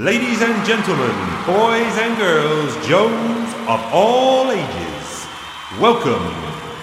[0.00, 1.14] Ladies and gentlemen,
[1.44, 5.26] boys and girls, Joes of all ages,
[5.78, 6.32] welcome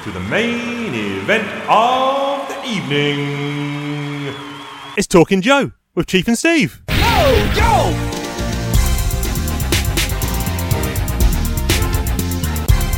[0.04, 4.35] to the main event of the evening.
[4.95, 6.83] It's Talking Joe with Chief and Steve.
[6.87, 6.95] Yo,
[7.56, 7.90] yo!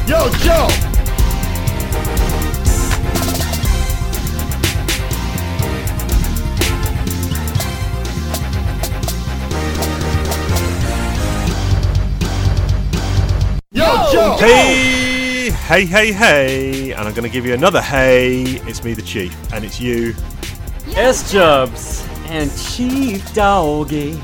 [0.07, 0.90] Yo, Joe!
[13.81, 14.35] Yo, Joe!
[14.39, 18.43] Hey, hey, hey, hey, and I'm going to give you another hey.
[18.67, 20.13] It's me, the Chief, and it's you.
[20.95, 24.19] S Jubs and Chief Doggy.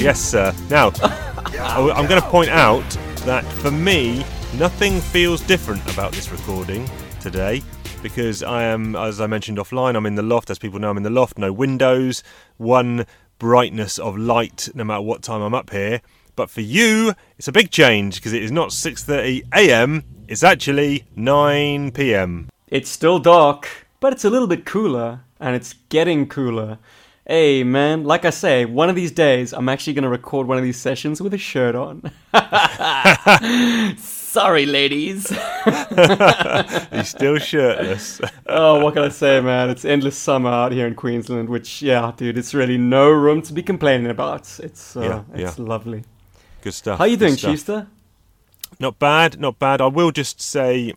[0.00, 0.54] Yes, sir.
[0.70, 2.88] Now, I- I'm going to point out
[3.24, 6.88] that for me, nothing feels different about this recording
[7.20, 7.60] today
[8.04, 10.48] because I am, as I mentioned offline, I'm in the loft.
[10.48, 11.38] As people know, I'm in the loft.
[11.38, 12.22] No windows,
[12.58, 13.04] one
[13.40, 16.00] brightness of light, no matter what time I'm up here.
[16.34, 20.04] But for you, it's a big change because it is not 6:30 a.m.
[20.28, 22.48] It's actually 9 p.m.
[22.68, 23.68] It's still dark,
[24.00, 26.78] but it's a little bit cooler, and it's getting cooler.
[27.26, 30.64] Hey man, like I say, one of these days I'm actually gonna record one of
[30.64, 32.10] these sessions with a shirt on.
[33.98, 35.28] Sorry, ladies.
[36.92, 38.20] He's still shirtless.
[38.46, 39.68] oh, what can I say, man?
[39.68, 43.52] It's endless summer out here in Queensland, which, yeah, dude, it's really no room to
[43.52, 44.58] be complaining about.
[44.60, 45.64] It's, uh, Yeah, it's yeah.
[45.64, 46.04] lovely.
[46.62, 46.98] Good stuff.
[46.98, 47.50] How are you doing, stuff.
[48.80, 49.80] Not bad, not bad.
[49.80, 50.94] I will just say,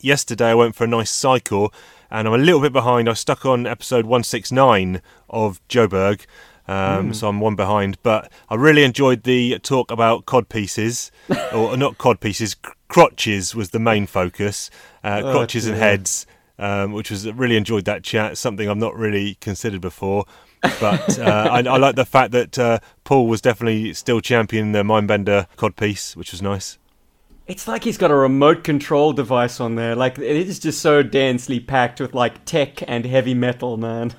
[0.00, 1.72] yesterday I went for a nice cycle,
[2.10, 3.08] and I'm a little bit behind.
[3.08, 6.26] I stuck on episode 169 of Joburg,
[6.68, 7.98] um, so I'm one behind.
[8.02, 11.10] But I really enjoyed the talk about cod pieces,
[11.52, 14.70] or not cod pieces, cr- crotches was the main focus.
[15.02, 16.26] Uh, Oh, crotches and heads,
[16.58, 18.38] um, which was really enjoyed that chat.
[18.38, 20.24] Something I've not really considered before.
[20.80, 24.82] But uh, I, I like the fact that uh, Paul was definitely still championing the
[24.82, 26.78] Mindbender cod piece, which was nice.
[27.46, 29.94] It's like he's got a remote control device on there.
[29.94, 34.12] Like, it is just so densely packed with, like, tech and heavy metal, man.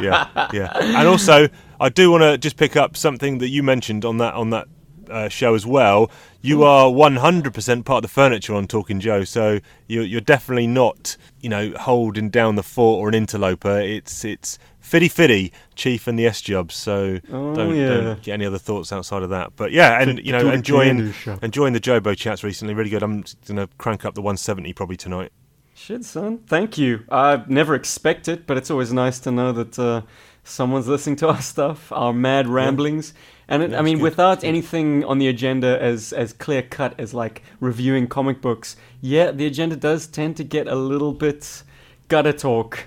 [0.00, 0.72] yeah, yeah.
[0.78, 1.48] And also,
[1.78, 4.68] I do want to just pick up something that you mentioned on that on that
[5.10, 6.10] uh, show as well.
[6.42, 11.16] You are 100% part of the furniture on Talking Joe, so you're, you're definitely not,
[11.40, 13.78] you know, holding down the fort or an interloper.
[13.78, 16.74] It's it's fiddy fitty, Chief and the S Jubs.
[16.74, 17.88] So Oh, don't, yeah.
[18.00, 19.52] don't get any other thoughts outside of that.
[19.54, 21.12] But yeah, and you know, enjoying
[21.42, 22.72] enjoying the Jobo chats recently.
[22.72, 23.02] Really good.
[23.02, 25.32] I'm gonna crank up the 170 probably tonight.
[25.74, 26.38] Shit, son.
[26.46, 27.04] Thank you.
[27.10, 30.02] I never expect it, but it's always nice to know that uh,
[30.44, 33.14] someone's listening to our stuff, our mad ramblings.
[33.48, 37.12] And it, I mean, good, without anything on the agenda as as clear cut as
[37.12, 41.64] like reviewing comic books, yeah, the agenda does tend to get a little bit
[42.10, 42.76] gutter talk.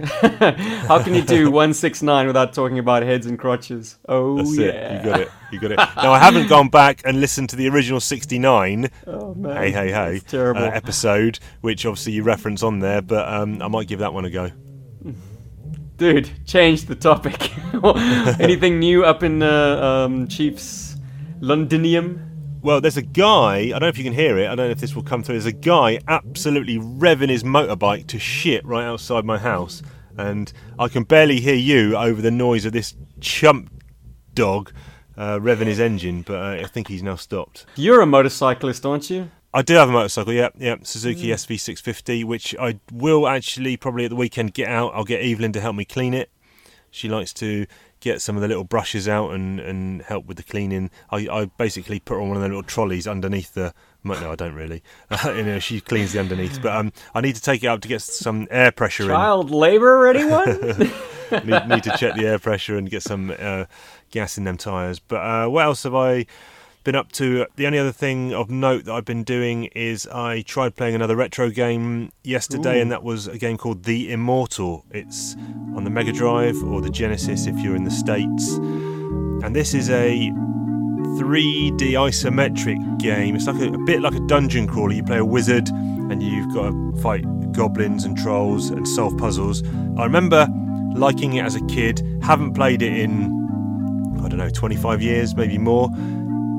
[0.87, 3.97] How can you do one six nine without talking about heads and crotches?
[4.07, 4.97] Oh That's yeah, it.
[5.05, 5.31] You got it.
[5.51, 5.77] You got it.
[5.77, 9.91] Now I haven't gone back and listened to the original 69 Oh man, hey hey
[9.91, 10.63] hey terrible.
[10.63, 14.25] uh, episode, which obviously you reference on there, but um, I might give that one
[14.25, 14.51] a go.
[15.97, 17.51] Dude, change the topic.
[18.39, 20.97] Anything new up in uh, um, Chiefs
[21.39, 22.59] Londinium?
[22.61, 23.55] Well, there's a guy.
[23.57, 24.45] I don't know if you can hear it.
[24.45, 25.35] I don't know if this will come through.
[25.35, 29.81] There's a guy absolutely revving his motorbike to shit right outside my house,
[30.17, 33.83] and I can barely hear you over the noise of this chump
[34.33, 34.71] dog
[35.17, 36.21] uh, revving his engine.
[36.21, 37.65] But uh, I think he's now stopped.
[37.75, 39.29] You're a motorcyclist, aren't you?
[39.53, 44.09] I do have a motorcycle, yeah, yeah, Suzuki SV650, which I will actually probably at
[44.09, 44.93] the weekend get out.
[44.95, 46.31] I'll get Evelyn to help me clean it.
[46.89, 47.67] She likes to
[47.99, 50.89] get some of the little brushes out and, and help with the cleaning.
[51.11, 53.73] I, I basically put on one of the little trolleys underneath the.
[54.03, 54.83] No, I don't really.
[55.25, 57.87] you know, she cleans the underneath, but um, I need to take it out to
[57.87, 59.09] get some air pressure in.
[59.09, 60.47] Child labor, anyone?
[61.45, 63.65] need, need to check the air pressure and get some uh,
[64.11, 64.99] gas in them tyres.
[64.99, 66.25] But uh, what else have I
[66.83, 67.45] been up to?
[67.55, 71.15] The only other thing of note that I've been doing is I tried playing another
[71.15, 74.85] retro game yesterday, and that was a game called The Immortal.
[74.91, 75.35] It's
[75.75, 78.55] on the Mega Drive or the Genesis if you're in the States.
[78.55, 80.31] And this is a
[81.17, 83.35] 3D isometric game.
[83.35, 84.93] It's like a, a bit like a dungeon crawler.
[84.93, 89.63] You play a wizard and you've got to fight goblins and trolls and solve puzzles.
[89.97, 90.47] I remember
[90.95, 93.31] liking it as a kid, haven't played it in,
[94.23, 95.89] I don't know, 25 years, maybe more.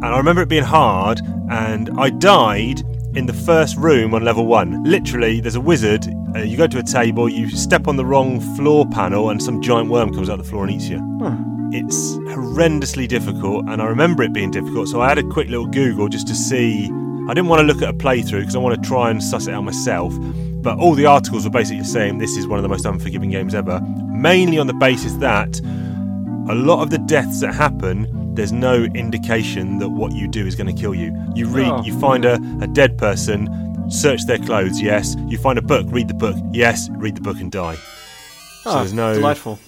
[0.04, 2.82] And I remember it being hard, and I died
[3.14, 4.84] in the first room on level one.
[4.84, 6.06] Literally, there's a wizard.
[6.36, 9.62] Uh, you go to a table, you step on the wrong floor panel, and some
[9.62, 10.98] giant worm comes out the floor and eats you.
[11.72, 14.88] It's horrendously difficult, and I remember it being difficult.
[14.88, 16.84] So I had a quick little Google just to see.
[17.26, 19.46] I didn't want to look at a playthrough because I want to try and suss
[19.46, 20.12] it out myself.
[20.20, 23.54] But all the articles were basically saying this is one of the most unforgiving games
[23.54, 25.62] ever, mainly on the basis that
[26.48, 30.54] a lot of the deaths that happen, there's no indication that what you do is
[30.56, 31.14] going to kill you.
[31.34, 31.82] You read, Oh.
[31.82, 33.48] you find a, a dead person,
[33.90, 35.14] search their clothes, yes.
[35.28, 36.88] You find a book, read the book, yes.
[36.92, 37.76] Read the book and die.
[38.64, 39.58] So Oh, there's no delightful.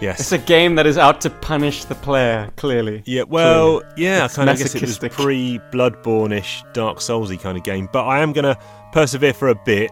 [0.00, 0.20] yes.
[0.20, 2.50] It's a game that is out to punish the player.
[2.56, 3.02] Clearly.
[3.06, 7.64] Yeah, well, yeah, I kind of guess it was pre Bloodborne-ish, Dark Soulsy kind of
[7.64, 7.88] game.
[7.92, 8.56] But I am gonna
[8.92, 9.90] persevere for a bit,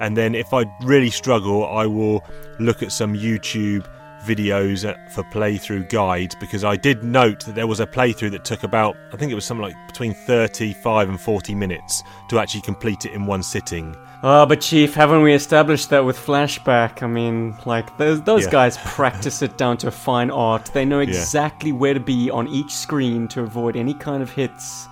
[0.00, 2.24] and then if I really struggle, I will
[2.58, 3.86] look at some YouTube
[4.22, 8.62] videos for playthrough guides because I did note that there was a playthrough that took
[8.62, 13.04] about I think it was something like between 35 and 40 minutes to actually complete
[13.04, 13.96] it in one sitting.
[14.22, 17.02] Oh, but Chief, haven't we established that with Flashback?
[17.02, 18.50] I mean, like, those, those Yeah.
[18.50, 20.66] guys practice it down to a fine art.
[20.74, 24.86] They know exactly where to be on each screen to avoid any kind of hits.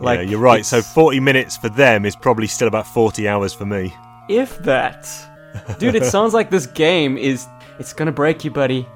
[0.00, 0.66] Like, yeah, you're right.
[0.66, 3.94] So 40 minutes for them is probably still about 40 hours for me.
[4.28, 5.08] if that.
[5.78, 7.46] Dude, it sounds like this game is.
[7.78, 8.86] It's gonna break you, buddy.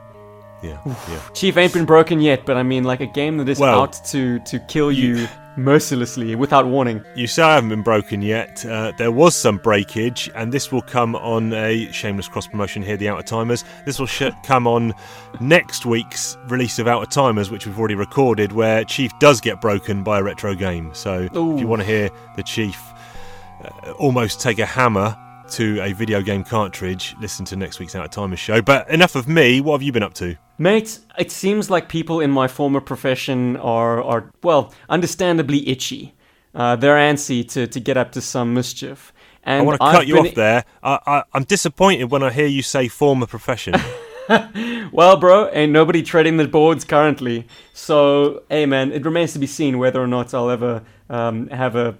[0.62, 1.20] Yeah, yeah.
[1.34, 4.05] Chief ain't been broken yet, but I mean, like a game that is Well, out
[4.06, 7.05] to, to kill you mercilessly without warning.
[7.14, 8.64] You say I haven't been broken yet.
[8.64, 12.96] Uh, there was some breakage, and this will come on a shameless cross promotion here,
[12.96, 13.64] the Outer Timers.
[13.84, 14.94] This will sh- come on
[15.40, 20.02] next week's release of Outer Timers, which we've already recorded, where Chief does get broken
[20.02, 20.90] by a retro game.
[20.94, 22.82] So if you want to hear the Chief
[23.62, 25.17] uh, almost take a hammer
[25.50, 28.60] to a video game cartridge, listen to next week's Out of Timers show.
[28.62, 29.60] But enough of me.
[29.60, 30.37] What have you been up to?
[30.58, 36.14] Mate, it seems like people in my former profession are, are well, understandably itchy.
[36.54, 39.12] Uh, they're antsy to, to get up to some mischief.
[39.43, 40.64] And I want to I've cut you been- off there.
[40.82, 43.75] I, I, I'm disappointed when I hear you say former profession.
[44.92, 47.46] Well, bro, ain't nobody treading the boards currently.
[47.72, 51.76] So, hey, man, it remains to be seen whether or not I'll ever um, have
[51.76, 51.96] a,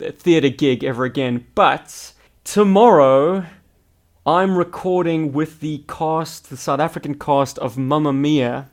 [0.00, 1.46] a theatre gig ever again.
[1.54, 2.12] But
[2.44, 3.46] tomorrow,
[4.26, 8.70] I'm recording with the cast, the South African cast of Mamma Mia,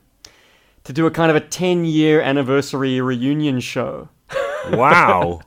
[0.84, 4.08] to do a kind of a 10 year anniversary reunion show.
[4.70, 5.40] wow.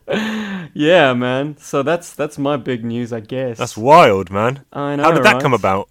[0.73, 1.57] Yeah, man.
[1.57, 3.57] So that's that's my big news, I guess.
[3.57, 4.65] That's wild, man.
[4.73, 5.41] I know, How did that right?
[5.41, 5.89] come about?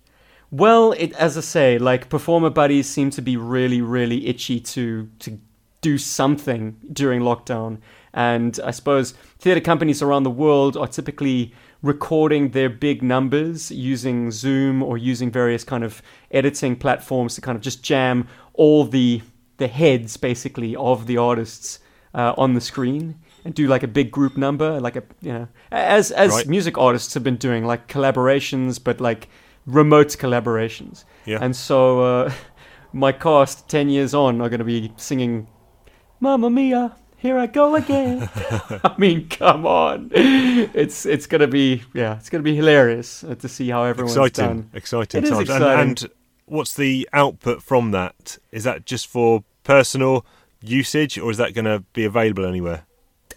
[0.51, 5.09] Well, it, as I say, like performer buddies seem to be really, really itchy to
[5.21, 5.41] to
[5.81, 7.79] do something during lockdown,
[8.13, 11.55] and I suppose theatre companies around the world are typically
[11.85, 16.01] recording their big numbers using Zoom or using various kind of
[16.31, 19.21] editing platforms to kind of just jam all the
[19.59, 21.79] the heads basically of the artists
[22.15, 23.15] uh, on the screen
[23.45, 26.49] and do like a big group number, like a you know, as as Right.
[26.49, 29.29] music artists have been doing, like collaborations, but like
[29.67, 31.05] remote collaborations.
[31.27, 31.39] Yeah.
[31.43, 32.33] And so uh,
[32.93, 35.49] my cast, ten years on, are going to be singing
[36.21, 38.29] "Mamma Mia." Here I go again.
[38.85, 40.11] I mean, come on!
[40.13, 44.71] It's it's gonna be yeah, it's gonna be hilarious to see how everyone's exciting, done.
[44.75, 45.49] exciting It is times.
[45.49, 45.89] And- exciting.
[45.89, 46.07] And,
[46.45, 48.37] what's the output from that?
[48.53, 50.27] Is that just for personal
[50.61, 52.85] usage, or is that going to be available anywhere?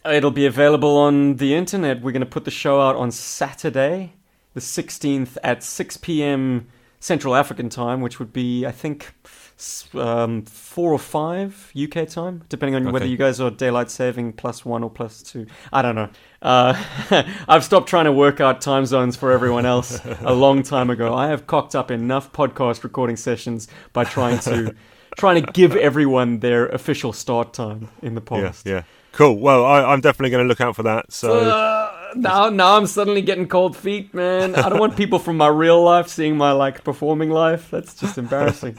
[0.05, 2.01] It'll be available on the internet.
[2.01, 4.15] We're going to put the show out on Saturday,
[4.53, 6.67] the 16th at 6 p.m.
[6.99, 9.46] Central African time, which would be, I think, s-
[9.95, 14.63] um, 4 or 5 UK time, depending on whether you guys are daylight saving plus
[14.65, 15.47] 1 or plus 2.
[15.73, 16.09] I don't know.
[16.41, 16.83] Uh,
[17.47, 21.13] I've stopped trying to work out time zones for everyone else a long time ago.
[21.13, 24.75] I have cocked up enough podcast recording sessions by trying to.
[25.17, 28.67] Trying to give everyone their official start time in the past.
[28.67, 28.83] Yeah, yeah.
[29.13, 29.39] Cool.
[29.39, 31.11] Well, I, I'm definitely going to look out for that.
[31.11, 34.55] So Uh, now, now I'm suddenly getting cold feet, man.
[34.55, 37.69] I don't want people from my real life seeing my like performing life.
[37.71, 38.77] That's just embarrassing.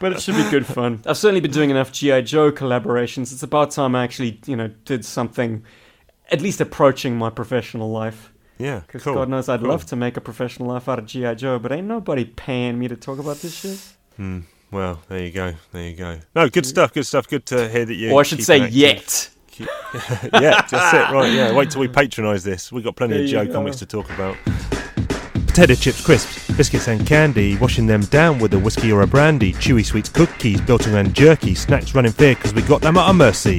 [0.00, 1.02] but it should be good fun.
[1.06, 3.32] I've certainly been doing enough GI Joe collaborations.
[3.32, 5.64] It's about time I actually, you know, did something
[6.30, 8.32] at least approaching my professional life.
[8.58, 9.14] yeah, Because cool.
[9.14, 9.68] God knows I'd cool.
[9.68, 12.88] love to make a professional life out of GI Joe, but ain't nobody paying me
[12.88, 13.78] to talk about this shit.
[14.16, 14.40] Hmm.
[14.70, 15.54] Well, there you go.
[15.72, 16.18] There you go.
[16.34, 16.92] No, good stuff.
[16.92, 17.28] Good stuff.
[17.28, 18.10] Good to hear that you.
[18.12, 19.30] or I should say, active- yet.
[20.32, 21.12] yeah, that's it.
[21.12, 21.32] Right.
[21.32, 21.54] Yeah.
[21.54, 22.72] Wait till we patronise this.
[22.72, 24.36] We've got plenty There of Joe comics to talk about.
[25.46, 29.52] Potato chips, crisps, biscuits and candy, washing them down with a whiskey or a brandy,
[29.52, 33.14] chewy sweets, cookies, Biltong and jerky, snacks running fair because we got them at our
[33.14, 33.58] mercy.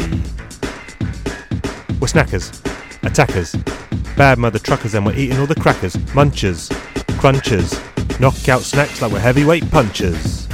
[2.00, 2.60] We're snackers,
[3.04, 3.56] attackers,
[4.18, 6.70] bad mother truckers and we're eating all the crackers, munchers,
[7.20, 10.45] crunchers, knockout snacks like we're heavyweight punchers.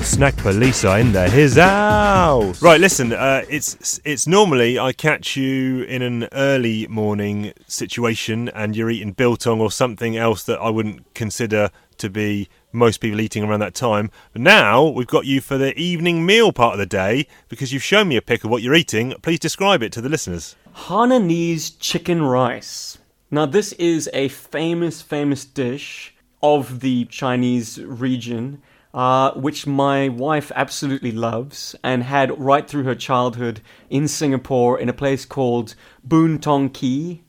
[0.00, 2.62] The snack police are in the his house.
[2.62, 3.12] Right, listen.
[3.12, 9.12] Uh, it's it's normally I catch you in an early morning situation, and you're eating
[9.12, 13.74] biltong or something else that I wouldn't consider to be most people eating around that
[13.74, 14.10] time.
[14.32, 17.82] But now we've got you for the evening meal part of the day because you've
[17.82, 19.12] shown me a pic of what you're eating.
[19.20, 20.56] Please describe it to the listeners.
[20.74, 22.96] Hainanese chicken rice.
[23.30, 28.62] Now, this is a famous, famous dish of the Chinese region.
[28.92, 34.88] Uh, which my wife absolutely loves and had right through her childhood in Singapore in
[34.88, 37.22] a place called Boon Tong Kee,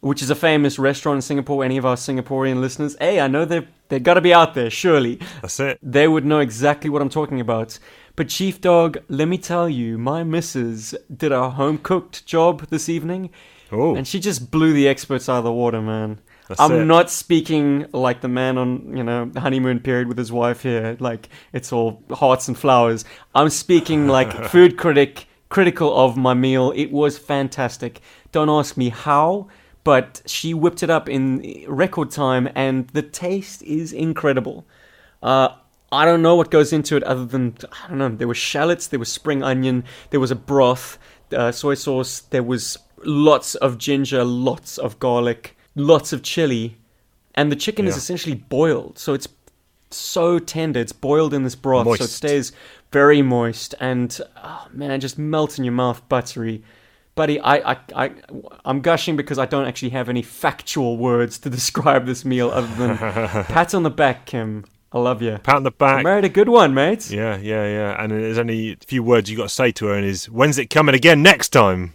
[0.00, 1.64] which is a famous restaurant in Singapore.
[1.64, 4.70] Any of our Singaporean listeners, hey, I know they've they've got to be out there,
[4.70, 5.20] surely.
[5.42, 5.78] That's it.
[5.82, 7.78] They would know exactly what I'm talking about.
[8.16, 12.88] But Chief Dog, let me tell you, my missus did a home cooked job this
[12.88, 13.30] evening,
[13.70, 16.20] Oh, and she just blew the experts out of the water, man.
[16.48, 16.84] That's I'm it.
[16.84, 20.96] not speaking like the man on, you know, the honeymoon period with his wife here,
[21.00, 23.04] like it's all hearts and flowers.
[23.34, 26.72] I'm speaking like food critic, critical of my meal.
[26.76, 28.00] It was fantastic.
[28.30, 29.48] Don't ask me how,
[29.82, 34.66] but she whipped it up in record time, and the taste is incredible.
[35.22, 35.48] Uh,
[35.90, 38.08] I don't know what goes into it other than I don't know.
[38.08, 40.98] There were shallots, there was spring onion, there was a broth,
[41.32, 46.76] uh, soy sauce, there was lots of ginger, lots of garlic, lots of chili,
[47.36, 49.28] and the chicken is essentially boiled, so it's
[49.90, 50.80] so tender.
[50.80, 52.52] It's boiled in this broth, so it stays
[52.90, 56.62] very moist and oh, man, just melts in your mouth, buttery.
[57.14, 58.10] Buddy, I, I, I,
[58.64, 62.74] I'm gushing because I don't actually have any factual words to describe this meal other
[62.74, 62.96] than
[63.44, 64.64] pat on the back, Kim.
[64.92, 65.38] I love you.
[65.42, 66.00] pat on the back.
[66.00, 67.10] I Married a good one, mate.
[67.10, 68.02] Yeah, yeah, yeah.
[68.02, 70.58] And there's only a few words you got to say to her, and is when's
[70.58, 71.94] it coming again next time?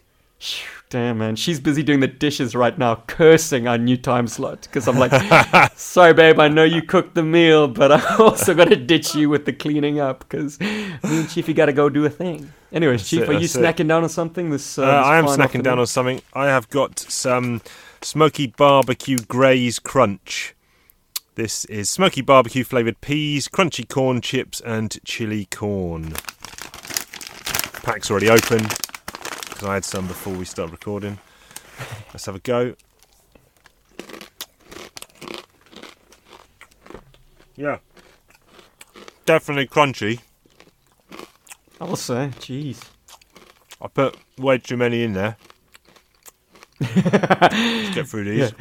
[0.91, 1.37] Damn, man.
[1.37, 4.63] She's busy doing the dishes right now, cursing our new time slot.
[4.63, 8.67] Because I'm like, sorry, babe, I know you cooked the meal, but I also got
[8.67, 10.19] to ditch you with the cleaning up.
[10.19, 12.51] Because me and Chiefy got to go do a thing.
[12.73, 13.61] Anyways, Chief, it, are you that's it.
[13.61, 16.21] snacking down on something this uh, Uh, this I am snacking down on something.
[16.33, 17.61] I have got some
[18.01, 20.55] smoky barbecue graze crunch.
[21.35, 26.15] This is smoky barbecue flavored peas, crunchy corn chips, and chili corn.
[27.81, 28.67] Pack's already open
[29.61, 31.19] because I had some before we start recording.
[32.13, 32.73] Let's have a go.
[37.55, 37.77] Yeah,
[39.25, 40.21] definitely crunchy.
[41.79, 42.81] I'll say, jeez.
[43.79, 45.37] I put way too many in there.
[46.79, 48.53] Let's get through these.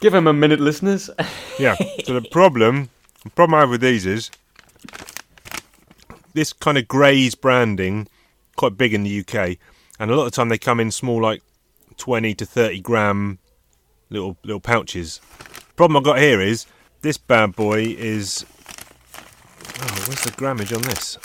[0.00, 1.10] Give him a minute, listeners.
[1.58, 1.76] Yeah.
[2.06, 2.88] So the problem,
[3.22, 4.30] the problem I have with these is
[6.32, 8.08] this kind of Graze branding,
[8.56, 9.58] quite big in the UK,
[10.00, 11.42] and a lot of the time they come in small, like
[11.96, 13.38] twenty to thirty gram
[14.08, 15.20] little little pouches.
[15.76, 16.66] Problem I've got here is
[17.02, 18.44] this bad boy is.
[19.82, 21.16] Oh, where's the grammage on this?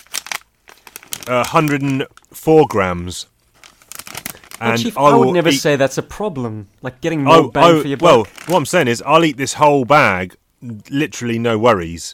[1.27, 3.25] Uh, 104 grams.
[4.61, 6.69] Well, And Chief, I, I, would never eat- say that's a problem.
[6.81, 9.35] Like getting more Oh, bang oh, for your well, what I'm saying is, I'll eat
[9.35, 10.35] this whole bag,
[10.89, 12.13] literally no worries.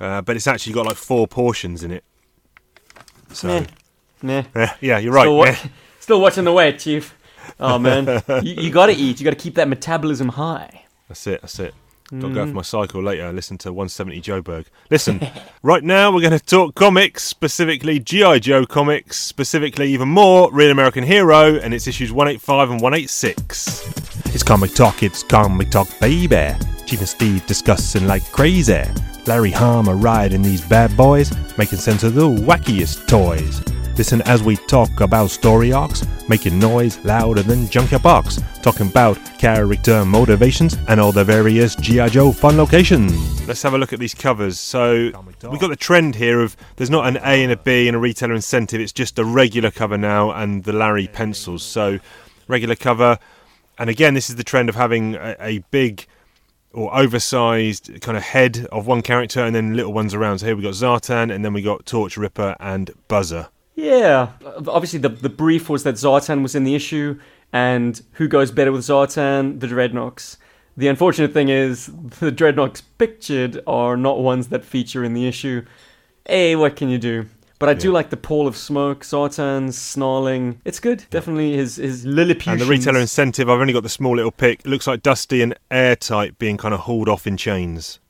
[0.00, 2.04] Uh, but it's actually got like four portions in it.
[3.32, 3.66] So, Nah.
[4.22, 4.42] Nah.
[4.54, 5.22] yeah, yeah, you're right.
[5.24, 5.54] Still, wa-
[6.00, 7.14] still watching the weight, Chief.
[7.60, 9.20] Oh man, you, you gotta eat.
[9.20, 10.84] You gotta keep that metabolism high.
[11.08, 11.40] That's it.
[11.40, 11.74] That's it.
[12.10, 12.34] Got to Mm.
[12.34, 13.30] go for my cycle later.
[13.34, 14.64] Listen to 170 Joburg.
[14.90, 15.20] Listen,
[15.62, 20.70] right now we're going to talk comics, specifically GI Joe comics, specifically even more Real
[20.70, 24.34] American Hero, and it's issues 185 and 186.
[24.34, 25.02] It's comic talk.
[25.02, 26.54] It's comic talk, baby.
[26.86, 28.84] Chief and Steve discussing like crazy.
[29.26, 33.60] Larry Hama riding these bad boys, making sense of the wackiest toys.
[33.98, 39.18] Listen as we talk about story arcs, making noise louder than Junkyard Box, talking about
[39.40, 42.08] character motivations and all the various G.I.
[42.10, 43.12] Joe fun locations.
[43.48, 44.56] Let's have a look at these covers.
[44.60, 45.10] So,
[45.50, 47.98] we've got the trend here of there's not an A and a B and a
[47.98, 51.64] retailer incentive, it's just a regular cover now and the Larry pencils.
[51.64, 51.98] So,
[52.46, 53.18] regular cover,
[53.78, 56.06] and again, this is the trend of having a, a big
[56.72, 60.38] or oversized kind of head of one character and then little ones around.
[60.38, 63.48] So here we got Zartan and then we got Torch Ripper and Buzzer.
[63.78, 67.20] Yeah, uh, obviously the the brief was that Zartan was in the issue,
[67.52, 69.60] and who goes better with Zartan?
[69.60, 70.36] The Dreadnoks.
[70.76, 75.64] The unfortunate thing is the Dreadnoks pictured are not ones that feature in the issue.
[76.26, 77.26] Hey, what can you do?
[77.60, 80.60] But I do like the Pall of Smoke, Zartan's snarling.
[80.64, 81.04] It's good.
[81.10, 82.60] Definitely his his Lilliputians.
[82.60, 84.60] And the retailer incentive, I've only got the small little pick.
[84.60, 88.00] It looks like Dusty and Airtight being kind of hauled off in chains.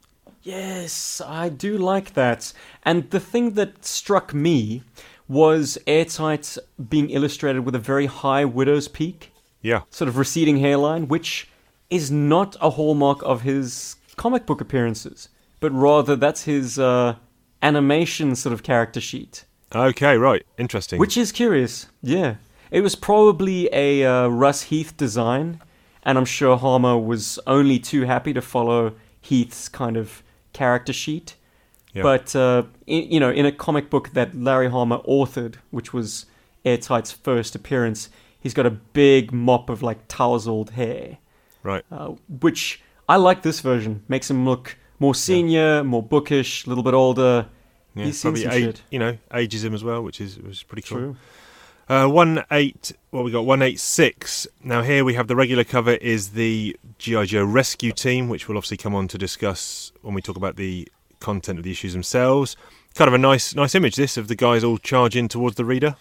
[0.42, 2.54] Yes, I do like that.
[2.86, 4.82] And the thing that struck me
[5.28, 6.56] was Airtight
[6.88, 9.32] being illustrated with a very high widow's peak,
[9.62, 11.48] Yeah, sort of receding hairline, which
[11.90, 15.28] is not a hallmark of his comic book appearances,
[15.60, 17.16] but rather that's his uh,
[17.62, 19.44] animation sort of character sheet,
[19.74, 20.98] okay, right, interesting.
[20.98, 21.86] which is curious.
[22.02, 22.36] Yeah,
[22.70, 25.60] it was probably a uh, Russ Heath design,
[26.02, 31.34] and I'm sure Hama was only too happy to follow Heath's kind of character sheet.
[31.98, 32.02] Yeah.
[32.02, 36.26] But uh, in, you know, in a comic book that Larry Hama authored, which was
[36.64, 38.08] Airtight's first appearance,
[38.40, 41.18] he's got a big mop of like tousled hair,
[41.62, 44.02] right, uh, which I like this version.
[44.08, 47.46] Makes him look more senior, more bookish, a little bit older.
[47.94, 48.82] Yeah, He's seen probably some a- shit.
[48.90, 50.98] you know ageism as well, which is which is pretty cool.
[50.98, 51.16] True.
[51.88, 52.92] Uh, one eight.
[53.12, 54.46] Well, we got one eight six.
[54.62, 58.58] Now here we have the regular cover is the GI Joe Rescue Team, which we'll
[58.58, 60.86] obviously come on to discuss when we talk about the
[61.20, 62.56] content of the issues themselves.
[62.94, 65.96] Kind of a nice nice image this of the guys all charging towards the reader.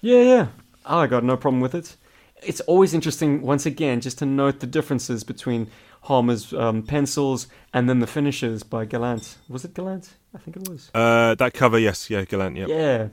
[0.00, 0.46] Yeah, yeah.
[0.86, 1.96] I got no problem with it.
[2.42, 5.68] It's always interesting, once again, just to note the differences between
[6.02, 9.38] Hama's um, pencils and then the finishes by Gallant.
[9.48, 10.14] Was it Gallant?
[10.34, 10.90] I think it was.
[10.94, 12.66] Uh, that cover, yes, yeah, Gallant, yeah.
[12.68, 13.08] Yeah.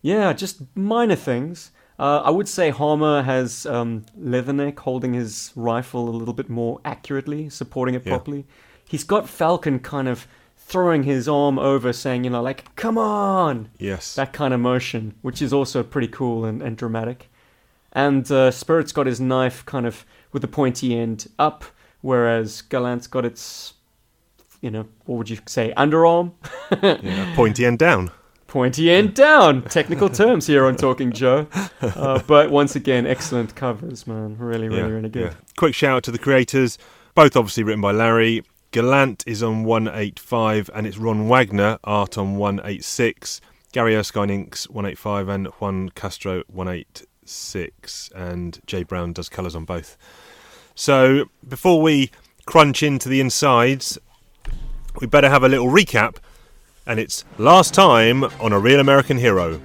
[0.00, 1.70] Yeah, just minor things.
[1.98, 6.80] Uh, I would say Hama has um, Leatherneck holding his rifle a little bit more
[6.84, 8.12] accurately, supporting it Yeah.
[8.16, 8.46] properly.
[8.88, 10.26] He's got Falcon kind of
[10.66, 13.68] throwing his arm over, saying, you know, like, come on!
[13.78, 14.14] Yes.
[14.14, 17.30] that kind of motion, which is also pretty cool and, and dramatic.
[17.92, 21.64] And uh, Spirit's got his knife kind of with the pointy end up,
[22.00, 23.74] whereas Gallant's got its,
[24.60, 26.32] you know, what would you say, underarm?
[26.82, 28.10] yeah, pointy end down.
[28.48, 29.62] Pointy end down.
[29.62, 31.46] Technical terms here on Talking Joe.
[31.80, 34.38] Uh, but once again, excellent covers, man.
[34.38, 35.32] Really, really, really good.
[35.32, 35.38] yeah.
[35.56, 36.78] Quick shout out to the creators,
[37.14, 38.42] both obviously written by Larry.
[38.74, 43.40] Gallant is on 185 and it's Ron Wagner, art on 186.
[43.70, 48.10] Gary Erskine inks 185 and Juan Castro 186.
[48.16, 49.96] And Jay Brown does colours on both.
[50.74, 52.10] So before we
[52.46, 53.96] crunch into the insides,
[55.00, 56.16] we better have a little recap.
[56.84, 59.60] And it's last time on A Real American Hero.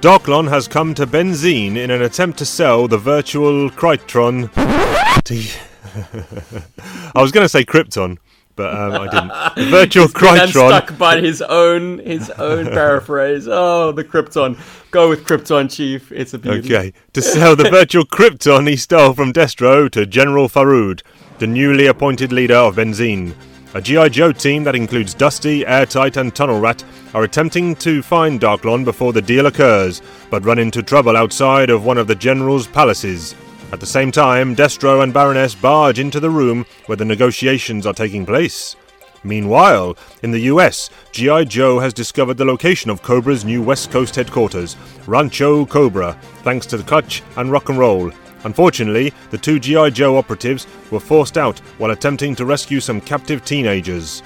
[0.00, 4.52] Darklon has come to Benzheen in an attempt to sell the virtual Krytron.
[5.24, 5.66] to-
[7.14, 8.18] I was going to say Krypton,
[8.56, 9.32] but um, I didn't.
[9.66, 10.42] The virtual Krytron.
[10.44, 13.46] unstuck by his own his own paraphrase.
[13.48, 14.58] Oh, the Krypton.
[14.90, 16.10] Go with Krypton, Chief.
[16.10, 16.74] It's a beauty.
[16.74, 21.02] Okay, to sell the virtual Krypton he stole from Destro to General Faroud,
[21.38, 23.34] the newly appointed leader of Benzheen.
[23.74, 24.08] A G.I.
[24.08, 26.82] Joe team that includes Dusty, Airtight, and Tunnel Rat
[27.12, 31.84] are attempting to find Darklon before the deal occurs, but run into trouble outside of
[31.84, 33.34] one of the General's palaces.
[33.72, 37.92] At the same time, Destro and Baroness barge into the room where the negotiations are
[37.92, 38.76] taking place.
[39.24, 41.44] Meanwhile, in the US, G.I.
[41.44, 44.76] Joe has discovered the location of Cobra's new West Coast headquarters,
[45.08, 48.12] Rancho Cobra, thanks to the Clutch and Rock and Roll.
[48.44, 49.90] Unfortunately, the two G.I.
[49.90, 54.22] Joe operatives were forced out while attempting to rescue some captive teenagers.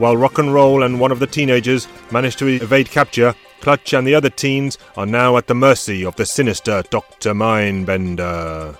[0.00, 4.06] While Rock and Roll and one of the teenagers managed to evade capture, Clutch and
[4.06, 7.34] the other teens are now at the mercy of the sinister Dr.
[7.34, 8.78] Mindbender.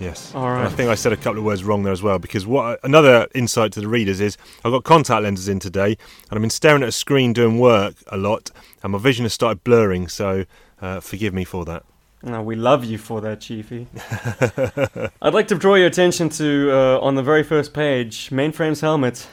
[0.00, 0.34] Yes.
[0.34, 0.66] All And.
[0.66, 3.28] I think I said a couple of words wrong there as well because what another
[3.36, 6.82] insight to the readers is I've got contact lenses in today and I've been staring
[6.82, 8.50] at a screen doing work a lot
[8.82, 10.08] and my vision has started blurring.
[10.08, 10.44] So
[10.82, 11.84] uh, forgive me for that.
[12.22, 13.86] No, we love you for that, Chiefy.
[15.22, 19.28] I'd like to draw your attention to, uh, on the very first page, Mainframe's helmet.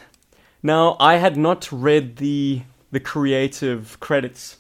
[0.66, 4.58] Now, I had not read the the creative credits,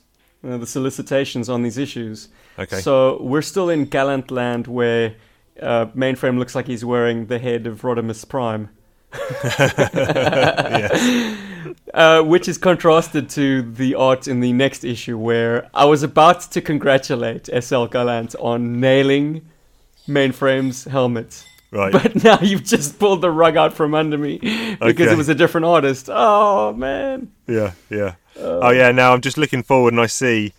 [0.47, 2.29] uh, the solicitations on these issues.
[2.59, 2.79] Okay.
[2.79, 5.15] So we're still in Gallant Land where
[5.59, 8.69] uh, Mainframe looks like he's wearing the head of Rodimus Prime.
[11.95, 16.41] Uh, which is contrasted to the art in the next issue, where I was about
[16.51, 19.49] to congratulate SL Gallant on nailing
[20.07, 21.43] Mainframe's helmet.
[21.71, 21.91] Right.
[21.91, 25.11] But now you've just pulled the rug out from under me because Okay.
[25.11, 26.09] it was a different artist.
[26.11, 27.31] Oh, man.
[27.47, 28.15] Yeah, yeah.
[28.37, 28.91] oh, yeah.
[28.91, 30.53] Now I'm just looking forward, and I see,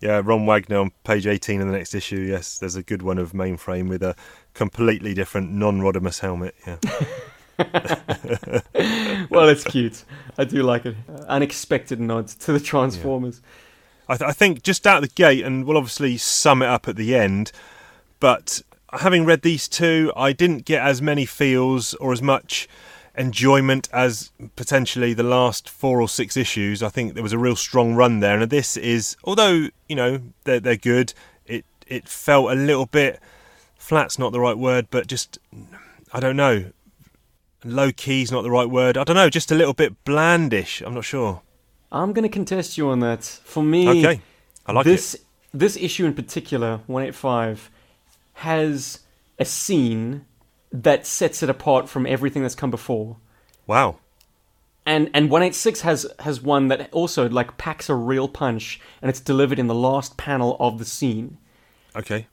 [0.00, 2.18] yeah, Ron Wagner on page 18 of the next issue.
[2.20, 4.14] Yes, there's a good one of Mainframe with a
[4.54, 6.54] completely different non-Rodimus helmet.
[6.66, 6.76] Yeah,
[9.30, 10.04] Well, it's cute.
[10.38, 10.96] I do like it.
[11.08, 13.40] Uh, unexpected nod to the Transformers.
[14.08, 16.96] I, th- I think just out the gate, and we'll obviously sum it up at
[16.96, 17.52] the end.
[18.18, 22.68] But having read these two, I didn't get as many feels or as much
[23.16, 26.82] enjoyment as potentially the last four or six issues.
[26.82, 30.20] I think there was a real strong run there, and this is, although you know
[30.44, 31.12] they're they're good,
[31.46, 33.20] it it felt a little bit
[33.76, 35.38] flat's not the right word, but just
[36.12, 36.66] I don't know.
[37.62, 38.96] Low key's not the right word.
[38.96, 40.80] I don't know, just a little bit blandish.
[40.80, 41.42] I'm not sure.
[41.92, 43.22] I'm going to contest you on that.
[43.24, 44.20] For me, Okay,
[44.66, 45.20] I like this it.
[45.52, 47.70] this issue in particular, 185,
[48.40, 49.00] has
[49.38, 50.24] a scene
[50.72, 53.18] that sets it apart from everything that's come before.
[53.66, 53.98] Wow.
[54.86, 59.20] And and 186 has has one that also like packs a real punch and it's
[59.20, 61.36] delivered in the last panel of the scene.
[61.94, 62.28] Okay.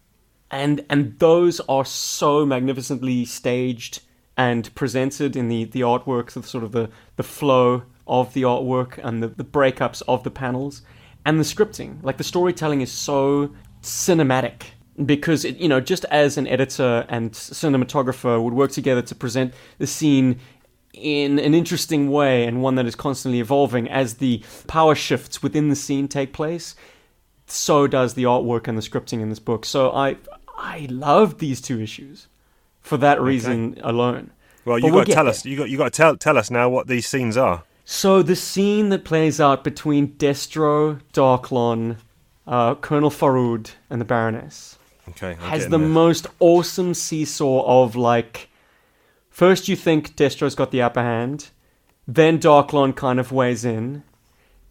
[0.49, 4.01] And and those are so magnificently staged
[4.37, 8.97] and presented in the the artwork, the sort of the the flow of the artwork
[9.03, 10.83] and the, the breakups of the panels
[11.25, 12.01] and the scripting.
[12.01, 17.31] Like the storytelling is so cinematic because it, you know just as an editor and
[17.31, 20.39] cinematographer would work together to present the scene
[20.93, 25.69] in an interesting way and one that is constantly evolving as the power shifts within
[25.69, 26.75] the scene take place.
[27.45, 29.65] So does the artwork and the scripting in this book.
[29.65, 30.17] So I
[30.57, 32.27] I loved these two issues
[32.81, 34.31] for that reason alone.
[34.65, 35.45] Well, you got to tell us.
[35.45, 37.63] You got you got to tell tell us now what these scenes are.
[37.85, 41.97] So the scene that plays out between Destro, Darklon,
[42.45, 44.76] uh, Colonel Faroud, and the Baroness
[45.09, 45.87] Okay, I'm has the there.
[45.87, 48.49] most awesome seesaw of like.
[49.29, 51.49] First, you think Destro's got the upper hand,
[52.07, 54.03] then Darklon kind of weighs in.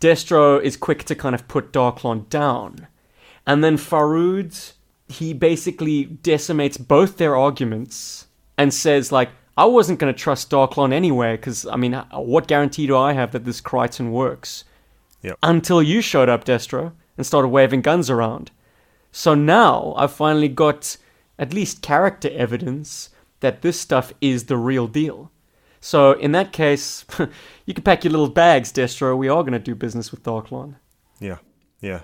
[0.01, 2.87] Destro is quick to kind of put Darklon down,
[3.47, 4.73] and then Faroud
[5.09, 8.27] he basically decimates both their arguments
[8.59, 9.31] and says like.
[9.59, 13.15] I wasn't going to trust Darklon anyway, because, I mean, uh, what guarantee do I
[13.15, 14.65] have that this Krytron works?
[15.23, 15.39] Yep.
[15.43, 18.51] Until you showed up, Destro, and started waving guns around.
[19.17, 20.99] So now I've finally got
[21.39, 23.09] at least character evidence
[23.41, 25.31] that this stuff is the real deal.
[25.81, 27.07] So in that case,
[27.65, 29.17] you can pack your little bags, Destro.
[29.17, 30.75] We are going to do business with Darklon.
[31.19, 31.39] Yeah,
[31.81, 32.03] yeah,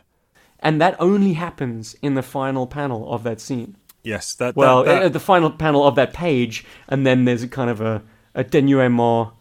[0.60, 3.76] And that only happens in the final panel of that scene.
[4.02, 4.34] yes.
[4.36, 7.68] That Well, that, uh, the final panel of that page, and then there's a kind
[7.68, 8.02] of a,
[8.34, 9.32] a denouement,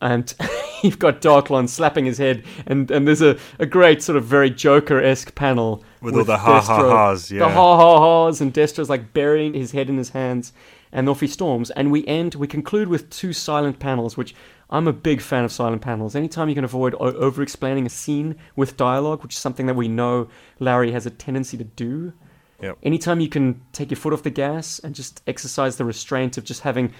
[0.00, 0.34] and
[0.82, 4.50] you've got Darklon slapping his head, and, and there's a, a great sort of very
[4.50, 7.40] Joker esque panel With all the ha-ha-has, yeah.
[7.40, 10.52] The ha ha ha's, and Destro's like burying his head in his hands,
[10.92, 11.70] and off he storms.
[11.72, 14.34] And we end, we conclude with two silent panels, which
[14.70, 16.14] I'm a big fan of silent panels.
[16.14, 19.88] Anytime you can avoid over explaining a scene with dialogue, which is something that we
[19.88, 22.12] know Larry has a tendency to do.
[22.60, 22.78] Yep.
[22.82, 26.44] Anytime you can take your foot off the gas and just exercise the restraint of
[26.44, 26.92] just having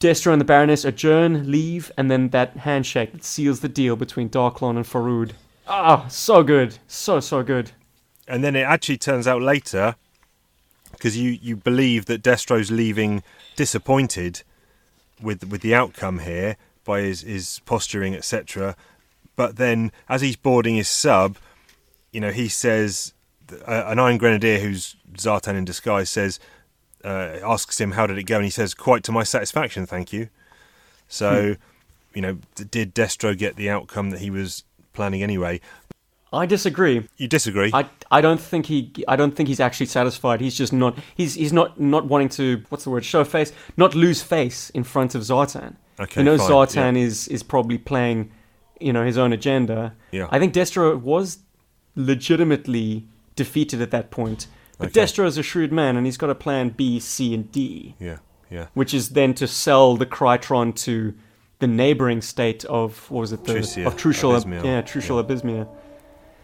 [0.00, 4.28] Destro and the Baroness adjourn, leave, and then that handshake that seals the deal between
[4.28, 5.32] Darklon and Faroud.
[5.66, 6.78] Ah, so good.
[6.86, 7.72] So, so good.
[8.28, 9.96] and then it actually turns out later
[10.92, 13.22] because you you believe that Destro's leaving
[13.56, 14.42] disappointed
[15.22, 18.76] with with the outcome here by his his posturing etc.
[19.36, 21.38] But then as he's boarding his sub,
[22.12, 23.14] you know he says
[23.66, 26.38] uh, an Iron Grenadier who's Zartan in disguise says
[27.04, 30.12] uh, asks him how did it go and he says quite to my satisfaction thank
[30.12, 30.28] you.
[31.08, 31.56] So
[32.14, 35.60] you know did Destro get the outcome that he was planning anyway?
[36.32, 37.08] I disagree.
[37.16, 37.70] You disagree?
[37.72, 40.40] I, I don't think he I don't think he's actually satisfied.
[40.40, 43.94] He's just not he's he's not not wanting to what's the word show face not
[43.94, 45.76] lose face in front of Zartan.
[45.98, 47.02] Okay, you know fine, Zartan yeah.
[47.02, 48.30] is is probably playing
[48.80, 49.94] you know his own agenda.
[50.10, 50.28] Yeah.
[50.30, 51.38] I think Destro was
[51.96, 54.46] legitimately defeated at that point.
[54.78, 55.00] But Okay.
[55.00, 58.18] Destro is a shrewd man and he's got a plan B, C, and D, yeah,
[58.50, 58.66] yeah.
[58.74, 61.14] which is then to sell the Krytron to
[61.58, 64.64] the neighboring state of what was it the Trucia, of Trucial Abysmia.
[64.64, 65.66] yeah Trucial Abysmia.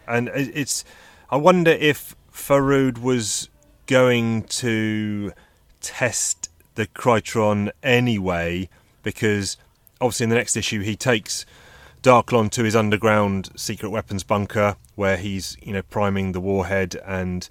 [0.07, 0.83] and it's
[1.29, 3.47] I wonder if Faroud was
[3.87, 5.31] going to
[5.79, 8.67] test the Krytron anyway
[9.03, 9.55] because
[10.01, 11.45] obviously in the next issue he takes
[12.03, 17.47] Darklon to his underground secret weapons bunker where he's you know priming the warhead and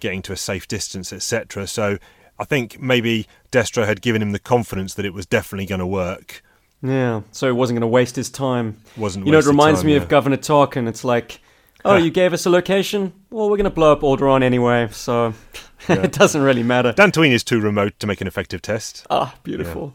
[0.00, 1.98] getting to a safe distance etc so
[2.38, 5.86] I think maybe Destro had given him the confidence that it was definitely going to
[5.86, 6.42] work
[6.82, 8.80] Yeah, so he wasn't going to waste his time.
[8.96, 10.02] wasn't You know, it reminds time, me yeah.
[10.02, 10.88] of Governor Tarkin.
[10.88, 11.40] It's like,
[11.84, 13.12] oh, you gave us a location?
[13.30, 15.34] Well, we're going to blow up Alderaan anyway, so
[15.88, 16.92] it doesn't really matter.
[16.92, 19.94] Dantooine is too remote to make an effective test Ah, beautiful.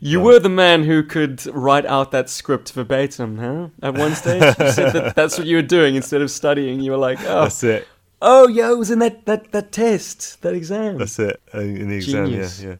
[0.00, 3.68] You were the man who could write out that script verbatim, huh?
[3.82, 6.80] At one stage, you said that that's what you were doing instead of studying.
[6.80, 7.86] You were like, oh, that's it
[8.20, 10.98] oh, yeah, it was in that, that, that test, that exam.
[10.98, 12.26] That's it uh, in the exam.
[12.26, 12.62] Genius.
[12.62, 12.76] Yeah, yeah.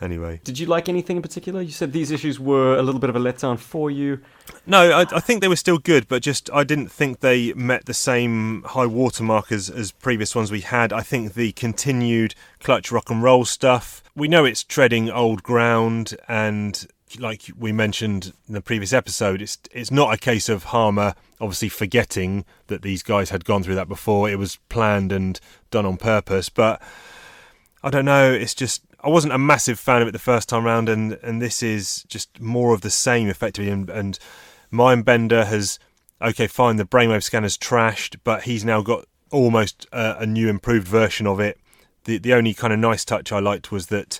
[0.00, 1.60] Anyway, Did you like anything in particular?
[1.60, 4.20] You said these issues were a little bit of a letdown for you.
[4.64, 7.86] no, I, I think they were still good, but just I didn't think they met
[7.86, 10.92] the same high watermark as, as previous ones we had.
[10.92, 14.04] I think the continued clutch rock and roll stuff.
[14.14, 16.86] We know it's treading old ground, and
[17.18, 21.68] like we mentioned in the previous episode, it's it's not a case of Hama obviously
[21.68, 24.28] forgetting that these guys had gone through that before.
[24.28, 25.38] It was planned and
[25.70, 26.82] done on purpose, but.
[27.80, 28.32] I don't know.
[28.32, 31.40] It's just I wasn't a massive fan of it the first time round, and and
[31.40, 33.70] this is just more of the same effectively.
[33.70, 34.18] And, and
[34.72, 35.78] Mindbender has
[36.20, 36.76] okay, fine.
[36.76, 41.38] The brainwave scanner's trashed, but he's now got almost a, a new improved version of
[41.38, 41.58] it.
[42.04, 44.18] The the only kind of nice touch I liked was that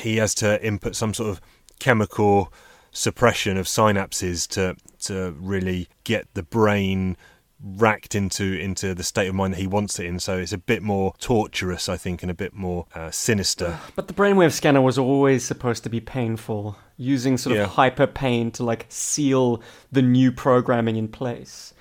[0.00, 1.40] he has to input some sort of
[1.78, 2.52] chemical
[2.92, 7.16] suppression of synapses to to really get the brain
[7.62, 10.58] racked into into the state of mind that he wants it in so it's a
[10.58, 14.80] bit more torturous i think and a bit more uh, sinister But the brainwave scanner
[14.80, 19.60] was always supposed to be painful, using sort of hyper pain to like seal
[19.90, 21.74] the new programming in place.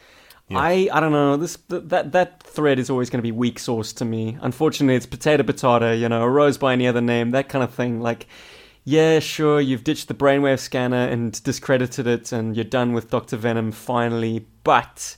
[0.49, 3.59] I I don't know this th- that that thread is always going to be weak
[3.59, 4.37] sauce to me.
[4.41, 7.73] Unfortunately, it's potato potato, you know, a rose by any other name, that kind of
[7.73, 7.99] thing.
[8.01, 8.27] Like
[8.89, 13.35] yeah, sure, you've ditched the brainwave scanner and discredited it, and you're done with Doctor
[13.35, 15.17] Venom finally, but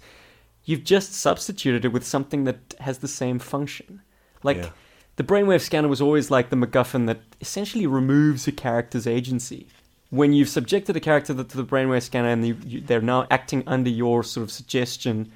[0.65, 4.01] you've just substituted it with something that has the same function.
[4.41, 4.69] Like Yeah.
[5.17, 9.67] the brainwave scanner was always like the MacGuffin that essentially removes a character's agency.
[10.09, 13.61] When you've subjected a character to the brainwave scanner and you, you, they're now acting
[13.67, 15.31] under your sort of suggestion,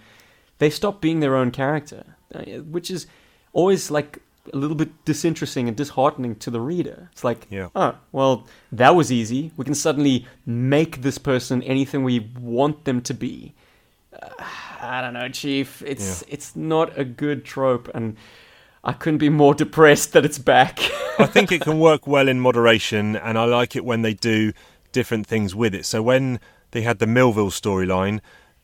[0.58, 3.06] they stop being their own character, uh, which is
[3.54, 4.17] always like
[4.51, 7.10] a little bit disinteresting and disheartening to the reader.
[7.13, 7.69] It's like, Yeah.
[7.75, 9.51] oh, well, that was easy.
[9.56, 13.53] We can suddenly make this person anything we want them to be.
[14.21, 14.29] Uh,
[14.82, 15.82] I don't know, Chief.
[15.86, 18.17] It's it's not a good trope, and
[18.84, 20.79] I couldn't be more depressed that it's back.
[21.17, 24.51] I think it can work well in moderation, and I like it when they do
[24.91, 25.86] different things with it.
[25.86, 26.39] So when
[26.71, 28.19] they had the Millville storyline,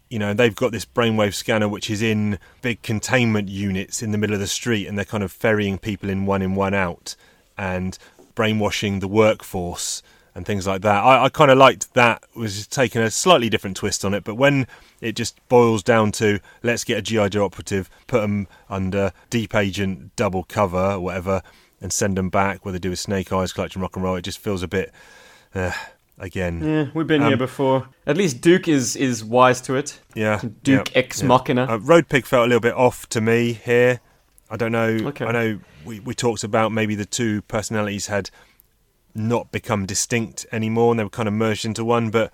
[0.10, 4.18] you know, they've got this brainwave scanner which is in big containment units in the
[4.18, 7.16] middle of the street, and they're kind of ferrying people in one in, one out,
[7.58, 7.98] and
[8.36, 10.02] brainwashing the workforce
[10.34, 11.04] and things like that.
[11.04, 14.36] I, I kind of liked that was taking a slightly different twist on it, but
[14.36, 14.68] when
[15.02, 19.54] it just boils down to let's get a GI Joe operative, put them under deep
[19.54, 21.42] agent double cover or whatever,
[21.82, 24.24] and send them back, where they do a Snake Eyes, Collection Rock and Roll, it
[24.24, 24.92] just feels a bit,
[25.56, 25.72] uh,
[26.20, 27.88] again, yeah, we've been here Um, before.
[28.06, 30.00] At least Duke is is wise to it.
[30.16, 30.42] yeah.
[30.64, 31.28] Duke yeah, ex yeah.
[31.28, 31.66] machina.
[31.66, 34.02] Uh, Road Pig felt a little bit off to me here.
[34.50, 34.88] I don't know.
[35.10, 35.26] Okay.
[35.26, 38.30] I know we, we talked about maybe the two personalities had
[39.16, 42.32] not become distinct anymore and they were kind of merged into one, but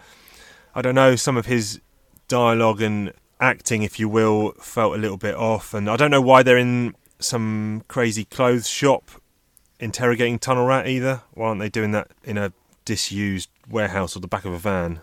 [0.73, 1.15] I don't know.
[1.15, 1.81] Some of his
[2.27, 5.73] dialogue and acting, if you will, felt a little bit off.
[5.73, 9.09] And I don't know why they're in some crazy clothes shop
[9.79, 11.21] interrogating Tunnel Rat either.
[11.33, 12.53] Why aren't they doing that in a
[12.85, 15.01] disused warehouse or the back of a van?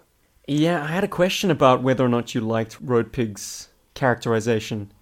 [0.49, 4.93] Yeah, I had a question about whether or not you liked Road Pig's characterization.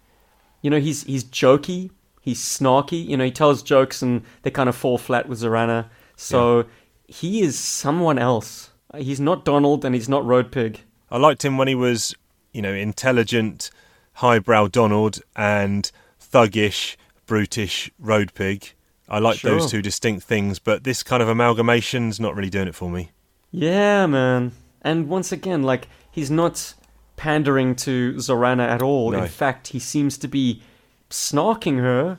[0.63, 3.05] You know, he's he's jokey, he's snarky.
[3.07, 5.87] You know, he tells jokes and they kind of fall flat with Zarana.
[6.17, 6.67] So
[7.09, 8.71] he is someone else.
[8.97, 10.81] He's not Donald and he's not Road Pig.
[11.11, 12.15] I liked him when he was,
[12.53, 13.71] you know, intelligent,
[14.15, 16.97] highbrow Donald and thuggish,
[17.27, 18.73] brutish Road Pig.
[19.09, 19.53] I like Sure.
[19.53, 23.11] those two distinct things, but this kind of amalgamation's not really doing it for me.
[23.53, 24.53] Yeah, man.
[24.83, 26.75] And once again, like he's not
[27.17, 29.11] pandering to Zarana at all.
[29.11, 29.23] No.
[29.23, 30.63] In fact, he seems to be
[31.11, 32.19] snarking her.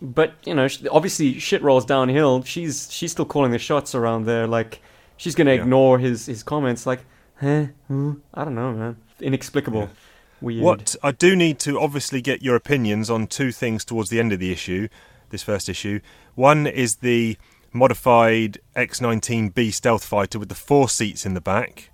[0.00, 2.42] But you know, obviously, shit rolls downhill.
[2.44, 4.46] She's she's still calling the shots around there.
[4.46, 4.80] Like
[5.16, 5.62] she's gonna Yeah.
[5.62, 6.86] ignore his his comments.
[6.86, 7.00] Like?
[7.36, 7.68] Who?
[8.34, 8.96] I don't know, man.
[9.20, 9.82] Inexplicable.
[9.82, 9.88] Yeah.
[10.40, 10.62] Weird.
[10.62, 14.32] What I do need to obviously get your opinions on two things towards the end
[14.32, 14.88] of the issue,
[15.30, 16.00] this first issue.
[16.36, 17.36] One is the
[17.78, 21.90] modified X19B stealth fighter with the four seats in the back,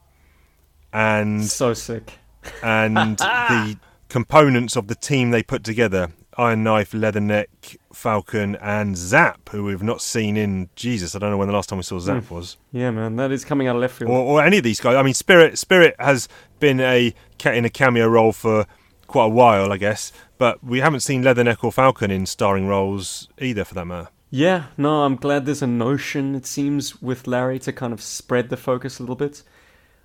[0.93, 2.19] and So sick.
[2.63, 3.77] and the
[4.09, 9.83] components of the team they put together Iron Knife, Leatherneck, Falcon, and Zap, who we've
[9.83, 11.15] not seen in Jesus.
[11.15, 12.35] I don't know when the last time we saw Zap hmm.
[12.35, 13.17] was, Yeah, man.
[13.17, 14.11] That is coming out of left field.
[14.11, 14.97] or, or any of these guys.
[14.97, 16.29] I mean, Spirit Spirit has
[16.61, 18.67] been a in a cameo role for
[19.07, 23.29] quite a while, I guess, but we haven't seen Leatherneck or Falcon in starring roles
[23.39, 24.09] either, for that matter.
[24.35, 28.49] Yeah, no, I'm glad there's a notion, it seems, with Larry to kind of spread
[28.49, 29.45] the focus a little bit.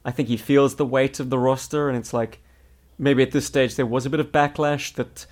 [0.05, 2.37] I think he feels the weight of the roster, and it's like
[2.99, 5.25] maybe at this stage there was a bit of backlash that,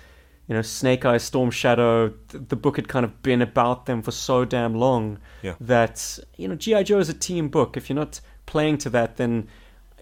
[0.48, 4.02] you know, Snake Eyes, Storm Shadow, th- the book had kind of been about them
[4.02, 5.54] for so damn long Yeah.
[5.60, 6.82] that, you know, G.I.
[6.82, 7.76] Joe is a team book.
[7.76, 9.46] If you're not playing to that, then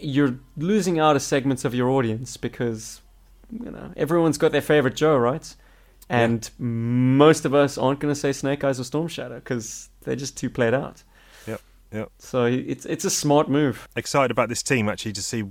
[0.00, 3.02] you're losing out a segments of your audience because,
[3.52, 5.54] you know, everyone's got their favorite Joe, right?
[6.08, 10.16] And most of us aren't going to say Snake Eyes or Storm Shadow because they're
[10.16, 11.02] just too played out.
[11.46, 11.60] Yep,
[11.92, 12.10] yep.
[12.18, 13.88] So it's it's a smart move.
[13.96, 15.44] Excited about this team actually to see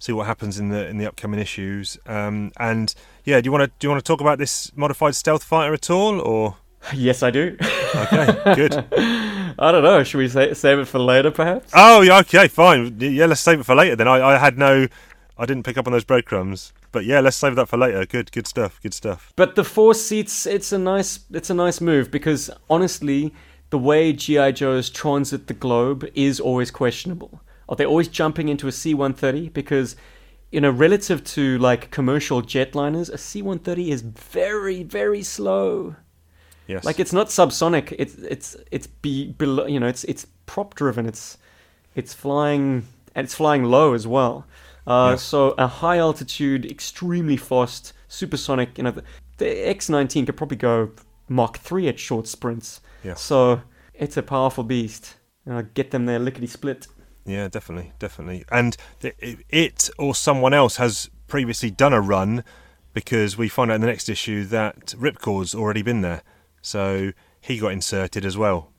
[0.00, 1.98] see what happens in the in the upcoming issues.
[2.06, 2.92] Um, and
[3.24, 5.72] yeah, do you want to do you want to talk about this modified stealth fighter
[5.72, 6.56] at all, or
[6.94, 7.56] Yes, I do.
[7.94, 8.84] okay, good.
[9.58, 10.02] I don't know.
[10.02, 11.70] Should we save it for later, perhaps?
[11.74, 12.96] Oh, yeah, okay, fine.
[12.98, 14.08] Yeah, let's save it for later then.
[14.08, 14.88] I, I had no,
[15.38, 18.04] I didn't pick up on those breadcrumbs, but yeah, let's save that for later.
[18.04, 18.80] Good, good stuff.
[18.82, 19.32] Good stuff.
[19.36, 23.32] But the four seats, it's a nice, it's a nice move because honestly,
[23.70, 27.40] the way GI Joes transit the globe is always questionable.
[27.68, 29.52] Are they always jumping into a C-130?
[29.52, 29.96] Because
[30.50, 35.96] you know, relative to like commercial jetliners, a C-130 is very, very slow.
[36.66, 36.84] Yes.
[36.84, 37.94] Like it's not subsonic.
[37.98, 39.66] It's it's it's be below.
[39.66, 41.06] You know, it's it's prop driven.
[41.06, 41.38] It's
[41.94, 44.46] it's flying and it's flying low as well.
[44.86, 45.16] Uh, Yeah.
[45.16, 48.76] So a high altitude, extremely fast, supersonic.
[48.78, 49.04] You know, the,
[49.38, 50.90] the X19 could probably go
[51.28, 52.80] Mach three at short sprints.
[53.04, 53.14] Yeah.
[53.14, 53.62] So
[53.94, 55.16] it's a powerful beast.
[55.48, 56.86] Uh, get them there lickety split.
[57.24, 58.44] Yeah, definitely, definitely.
[58.50, 59.14] And the,
[59.48, 62.44] it or someone else has previously done a run
[62.92, 66.22] because we find out in the next issue that Ripcord's already been there,
[66.60, 68.71] so he got inserted as well.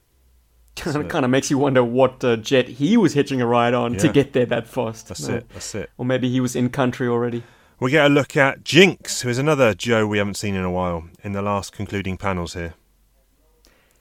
[0.75, 3.73] Kind of kind of makes you wonder what uh, jet he was hitching a ride
[3.73, 5.07] on to get there that fast.
[5.07, 5.35] That's No.
[5.35, 5.49] it.
[5.49, 5.89] That's it.
[5.97, 7.43] Or maybe he was in country already.
[7.79, 10.71] We get a look at Jinx, who is another Joe we haven't seen in a
[10.71, 12.75] while in the last concluding panels here.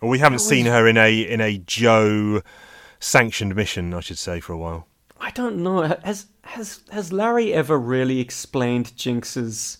[0.00, 2.42] Or we haven't That seen her in a in a Joe
[3.00, 4.86] sanctioned mission, I should say, for a while.
[5.20, 5.82] I don't know.
[6.04, 9.78] Has has has Larry ever really explained Jinx's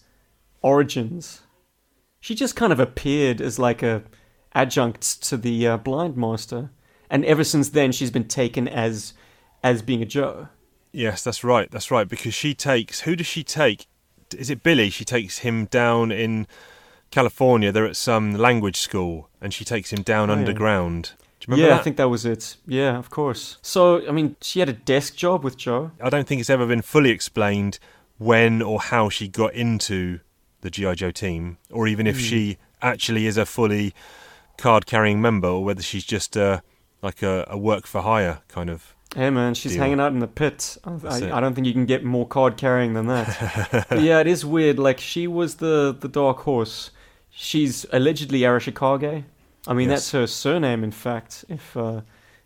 [0.63, 1.43] origins?
[2.21, 4.05] She just kind of appeared as like a
[4.55, 6.71] adjunct to the uh, blind master,
[7.13, 9.13] and ever since then she's been taken as
[9.63, 10.49] as being a Joe.
[10.91, 11.71] Yes, that's right.
[11.71, 12.09] That's right.
[12.09, 13.87] Because she takes who does she take?
[14.37, 14.91] Is it Billy?
[14.91, 16.47] She takes him down in
[17.11, 17.71] California.
[17.71, 20.39] They're at some language school, and she takes him down Oh, yeah.
[20.41, 21.13] underground.
[21.41, 21.81] Do you remember yeah, that?
[21.81, 22.57] I think that was it.
[22.67, 23.59] Yeah, of course.
[23.63, 25.91] So I mean, she had a desk job with Joe.
[26.01, 27.79] I don't think it's ever been fully explained
[28.19, 30.21] when or how she got into
[30.61, 32.23] the GI Joe team, or even if Hmm.
[32.23, 33.93] she actually is a fully
[34.59, 36.61] card-carrying member, or whether she's just uh,
[37.03, 38.95] like a, a work for hire kind of.
[39.15, 39.83] Hey man, she's Deal.
[39.83, 40.79] hanging out in the pit.
[40.85, 43.87] I, I, I don't think you can get more card carrying than that.
[43.91, 44.79] But yeah, it is weird.
[44.79, 46.91] Like she was the the dark horse.
[47.31, 49.25] She's allegedly Arashikage.
[49.67, 49.99] I mean, Yes.
[50.01, 52.01] that's her surname, in fact, if uh,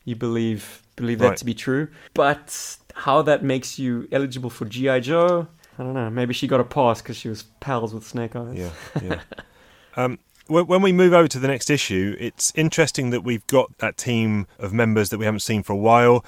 [0.04, 1.36] you believe believe that Right.
[1.38, 1.88] to be true.
[2.14, 5.46] But how that makes you eligible for GI Joe,
[5.78, 6.10] I don't know.
[6.10, 8.56] Maybe she got a pass because she was pals with Snake Eyes.
[8.58, 8.70] Yeah,
[9.02, 9.20] yeah.
[9.96, 13.96] um, when we move over to the next issue, it's interesting that we've got that
[13.96, 16.24] team of members that we haven't seen for a while.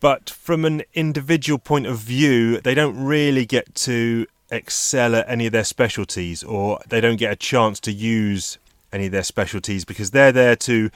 [0.00, 5.46] But from an individual point of view, they don't really get to excel at any
[5.46, 8.58] of their specialties, or they don't get a chance to use
[8.92, 10.90] any of their specialties because they're there to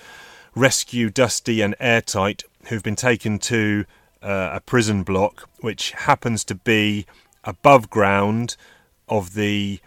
[0.55, 3.85] rescue Dusty and Airtight, who've been taken to
[4.23, 7.07] uh, a prison block, which happens to be
[7.45, 8.57] above ground
[9.09, 9.81] of the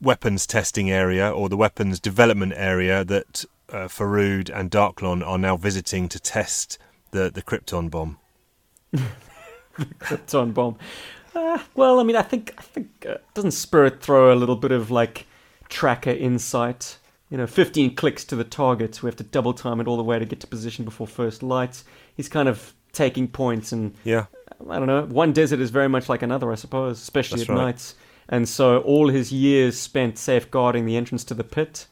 [0.00, 5.56] weapons testing area or the weapons development area that uh, Faroud and Darklon are now
[5.56, 6.78] visiting to test
[7.10, 8.18] the, the Krytron bomb.
[9.76, 10.76] Krytron bomb.
[11.34, 14.72] Uh, well, I mean, I think I think uh, doesn't Spirit throw a little bit
[14.72, 15.26] of like
[15.68, 16.98] tracker insight?
[17.28, 19.02] You know, 15 clicks to the target.
[19.02, 21.44] We have to double time it all the way to get to position before first
[21.44, 21.84] light.
[22.16, 24.26] He's kind of taking points, and Yeah,
[24.68, 25.04] I don't know.
[25.04, 27.64] One desert is very much like another, I suppose, especially That's at right.
[27.66, 27.94] nights.
[28.32, 31.86] And so, all his years spent safeguarding the entrance to the pit,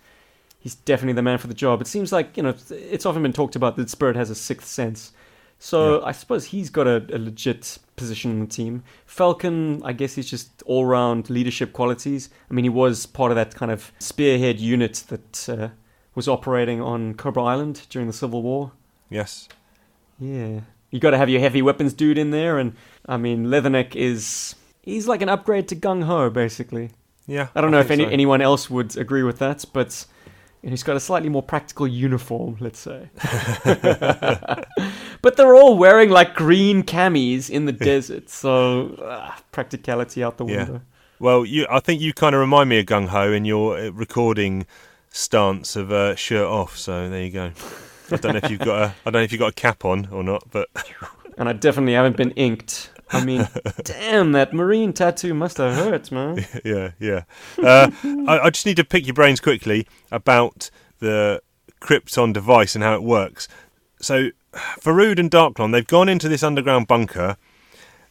[0.60, 1.80] he's definitely the man for the job.
[1.80, 4.68] It seems like you know, it's often been talked about that Spirit has a sixth
[4.68, 5.12] sense.
[5.58, 6.06] So Yeah.
[6.06, 8.84] I suppose he's got a, a legit position in the team.
[9.06, 12.30] Falcon, I guess he's just all round leadership qualities.
[12.48, 15.68] I mean, he was part of that kind of spearhead unit that uh,
[16.14, 18.70] was operating on Cobra Island during the Civil War.
[19.10, 19.48] yes.
[20.20, 20.60] Yeah.
[20.90, 22.74] You got to have your heavy weapons dude in there, and
[23.06, 24.54] I mean, Leatherneck is.
[24.88, 26.88] He's like an upgrade to Gung Ho, basically.
[27.26, 27.48] Yeah.
[27.54, 28.10] I don't know if any, so.
[28.10, 30.06] anyone else would agree with that, but
[30.62, 33.10] he's got a slightly more practical uniform, let's say.
[35.20, 40.46] but they're all wearing like green camis in the desert, so ah, practicality out the
[40.46, 40.72] window.
[40.72, 40.78] Yeah.
[41.20, 43.90] Well, you, I think you kind of remind me of Gung Ho in your uh,
[43.90, 44.66] recording
[45.10, 46.78] stance of uh, shirt off.
[46.78, 47.52] So there you go.
[48.10, 49.84] I don't know if you've got a, I don't know if you've got a cap
[49.84, 50.70] on or not, but
[51.38, 52.90] And I definitely haven't been inked.
[53.10, 53.48] I mean,
[53.82, 56.44] damn, that marine tattoo must have hurt, man.
[56.64, 57.22] yeah, yeah.
[57.62, 57.90] Uh,
[58.26, 61.42] I, I just need to pick your brains quickly about the
[61.80, 63.48] Krytron device and how it works.
[64.00, 67.36] So, Faroud and Darklon, they've gone into this underground bunker,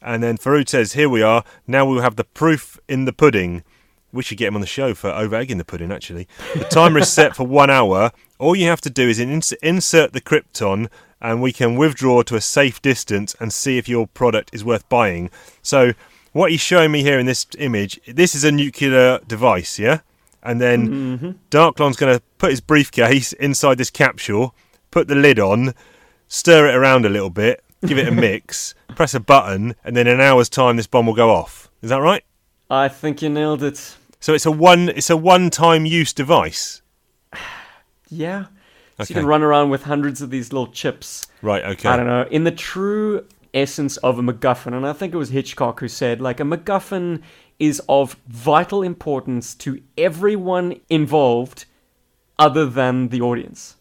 [0.01, 1.43] and then Faroud says, "Here we are.
[1.65, 3.63] Now we'll have the proof in the pudding."
[4.13, 5.91] We should get him on the show for over egging the pudding.
[5.91, 8.11] Actually, the timer is set for one hour.
[8.39, 10.89] All you have to do is insert the Krytron,
[11.21, 14.87] and we can withdraw to a safe distance and see if your product is worth
[14.89, 15.29] buying.
[15.61, 15.93] So,
[16.33, 20.01] what he's showing me here in this image, this is a nuclear device, yeah.
[20.43, 21.31] And then mm-hmm.
[21.49, 24.53] Darklon's going to put his briefcase inside this capsule,
[24.91, 25.73] put the lid on,
[26.27, 30.07] stir it around a little bit, give it a mix, press a button, and then
[30.07, 31.71] in an hour's time, this bomb will go off.
[31.81, 32.23] Is that right?
[32.69, 33.97] I think you nailed it.
[34.19, 36.81] So it's a one, it's a one-time use device.
[38.09, 38.45] Yeah.
[38.97, 39.13] So Okay.
[39.13, 41.27] you can run around with hundreds of these little chips.
[41.41, 41.63] Right.
[41.63, 41.87] Okay.
[41.87, 42.25] I don't know.
[42.31, 46.19] In the true essence of a MacGuffin, and I think it was Hitchcock who said,
[46.21, 47.21] like, a MacGuffin
[47.59, 51.65] is of vital importance to everyone involved
[52.39, 53.75] other than the audience.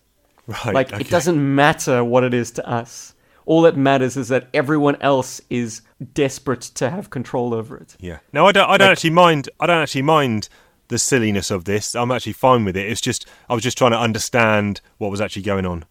[0.47, 0.74] Right.
[0.74, 1.01] Like, okay.
[1.01, 3.14] it doesn't matter what it is to us.
[3.47, 5.82] All that matters is that everyone else is
[6.14, 7.97] desperate to have control over it.
[8.01, 8.18] Yeah.
[8.32, 8.64] No, I don't.
[8.68, 9.49] I don't Like- actually mind.
[9.61, 10.49] I don't actually mind
[10.89, 11.95] the silliness of this.
[11.95, 12.91] I'm actually fine with it.
[12.91, 15.84] It's just I was just trying to understand what was actually going on.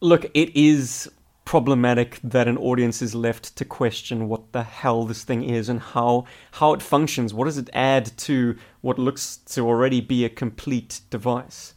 [0.00, 1.10] Look, it is
[1.44, 5.80] problematic that an audience is left to question what the hell this thing is and
[5.80, 7.34] how how it functions.
[7.34, 11.74] What does it add to what looks to already be a complete device?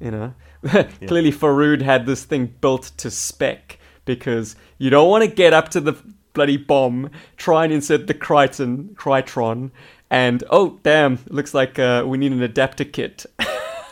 [0.00, 0.34] You know,
[1.06, 5.68] clearly Faroud had this thing built to spec because you don't want to get up
[5.70, 5.96] to the
[6.32, 9.72] bloody bomb, try and insert the Crichton, Krytron,
[10.10, 13.26] and oh damn, looks like uh, we need an adapter kit.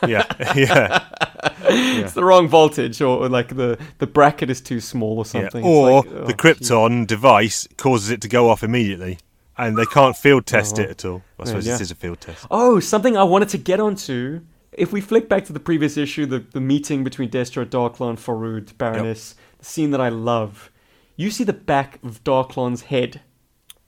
[0.05, 1.07] Yeah, yeah,
[1.63, 5.65] it's the wrong voltage, or, or like the the bracket is too small or something.
[5.65, 9.17] It's Or like, oh, the Krytron device causes it to go off immediately,
[9.57, 10.83] and they can't field test Oh.
[10.83, 11.23] it at all.
[11.39, 11.73] I suppose yeah.
[11.73, 12.45] this is a field test.
[12.51, 14.41] Oh, something I wanted to get onto.
[14.71, 18.77] If we flick back to the previous issue, the, the meeting between Destro, Darklon, Faroud,
[18.77, 20.69] Baroness, the scene that I love,
[21.15, 23.21] you see the back of Darklon's head,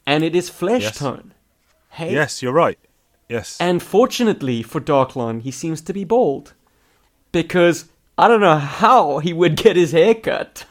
[0.08, 0.98] and it is flesh Yes.
[0.98, 1.36] tone.
[1.90, 2.14] Hey?
[2.14, 2.80] Yes, you're right.
[3.28, 3.58] Yes.
[3.60, 6.54] And fortunately for Darklon, he seems to be bald.
[7.32, 7.86] Because
[8.18, 10.66] I don't know how he would get his hair cut.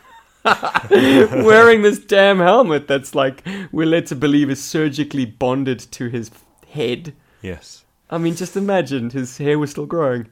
[0.91, 6.31] Wearing this damn helmet that's like, we're led to believe is surgically bonded to his
[6.69, 7.15] head.
[7.43, 7.85] yes.
[8.11, 10.29] I mean, just imagine his hair was still growing.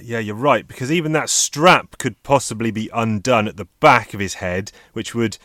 [0.00, 4.20] Yeah, you're right, because even that strap could possibly be undone at the back of
[4.20, 5.36] his head, which would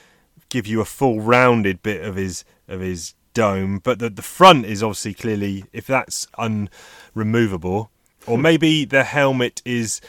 [0.49, 3.79] give you a full rounded bit of his of his dome.
[3.79, 7.89] But the the front is obviously clearly if that's unremovable.
[8.27, 8.41] Or hmm.
[8.41, 10.01] maybe the helmet is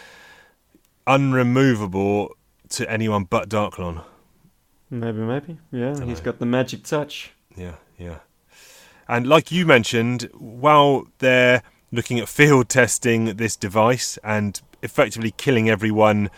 [1.06, 2.30] unremovable
[2.70, 4.04] to anyone but Darklon.
[4.90, 5.58] Maybe, maybe.
[5.70, 6.06] Yeah, Dunno.
[6.06, 7.32] he's got the magic touch.
[7.56, 8.18] Yeah, yeah.
[9.08, 15.68] And like you mentioned, while they're looking at field testing this device and effectively killing
[15.68, 16.30] everyone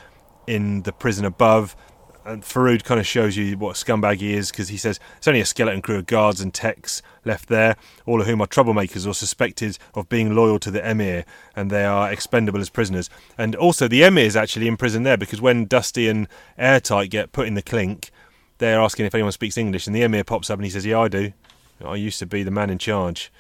[0.47, 1.77] in the prison above,
[2.25, 5.29] and Faroud kind of shows you what a scumbag he is because he says it's
[5.29, 9.07] only a skeleton crew of guards and techs left there, all of whom are troublemakers
[9.07, 13.11] or suspected of being loyal to the emir, and they are expendable as prisoners.
[13.37, 17.33] And also, the emir is actually in prison there because when Dusty and Airtight get
[17.33, 18.11] put in the clink,
[18.59, 21.01] they're asking if anyone speaks English, and the emir pops up and he says, "Yeah,
[21.01, 21.33] I do.
[21.85, 23.31] I used to be the man in charge."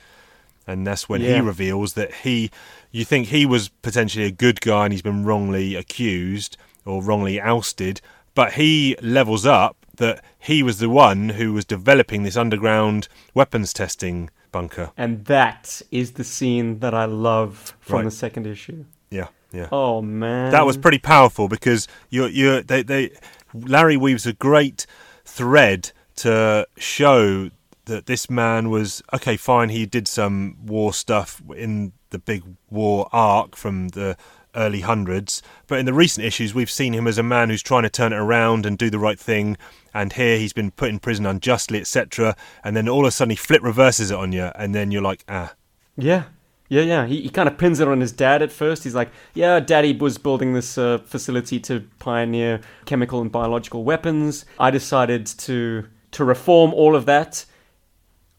[0.66, 2.50] And that's when he reveals that he,
[2.90, 6.56] you think he was potentially a good guy and he's been wrongly accused
[6.86, 8.00] or wrongly ousted,
[8.34, 13.72] but he levels up that he was the one who was developing this underground weapons
[13.72, 14.90] testing bunker.
[14.96, 18.04] And that is the scene that I love from Right.
[18.06, 18.84] the second issue.
[19.10, 19.68] Yeah, yeah.
[19.70, 20.50] Oh, man.
[20.50, 23.10] that was pretty powerful because you're you're they, they
[23.52, 24.86] Larry weaves a great
[25.24, 27.50] thread to show
[27.86, 33.08] that this man was okay fine he did some war stuff in the big war
[33.12, 34.16] arc from the
[34.56, 37.82] early hundreds but in the recent issues we've seen him as a man who's trying
[37.82, 39.56] to turn it around and do the right thing
[39.92, 43.30] and here he's been put in prison unjustly etc and then all of a sudden
[43.30, 45.54] he flip reverses it on you and then you're like ah
[45.96, 46.24] Yeah.
[46.70, 47.06] Yeah, yeah.
[47.06, 48.84] He, he kind of pins it on his dad at first.
[48.84, 54.46] He's like, yeah, daddy was building this uh, facility to pioneer chemical and biological weapons.
[54.58, 57.44] I decided to to reform all of that.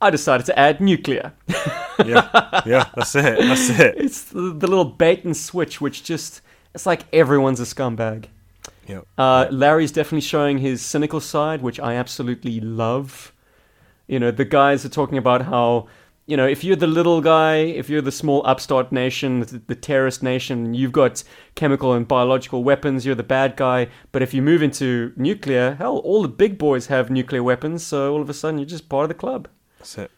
[0.02, 1.34] I decided to add nuclear.
[2.04, 6.42] yeah yeah that's it that's it It's the, the little bait and switch, which just,
[6.74, 8.26] it's like everyone's a scumbag.
[8.88, 13.34] yeah Uh, Larry's definitely showing his cynical side, which I absolutely love.
[14.08, 15.88] You know, the guys are talking about how,
[16.28, 19.76] you know, if you're the little guy, if you're the small upstart nation, the, the
[19.76, 21.24] terrorist nation, you've got
[21.56, 23.88] chemical and biological weapons, you're the bad guy.
[24.12, 28.14] But if you move into nuclear, hell, all the big boys have nuclear weapons, so
[28.14, 29.48] all of a sudden you're just part of the club.
[29.80, 30.12] that's it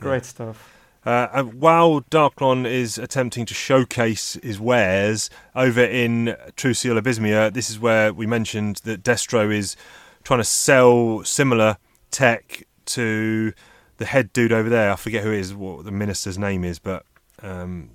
[0.00, 0.71] Great stuff.
[1.04, 7.70] Uh, and while Darklon is attempting to showcase his wares over in Trucial Abysmia, this
[7.70, 9.74] is where we mentioned that Destro is
[10.22, 11.76] trying to sell similar
[12.12, 13.52] tech to
[13.96, 14.92] the head dude over there.
[14.92, 17.04] I forget who it is, what the minister's name is, but
[17.42, 17.90] um,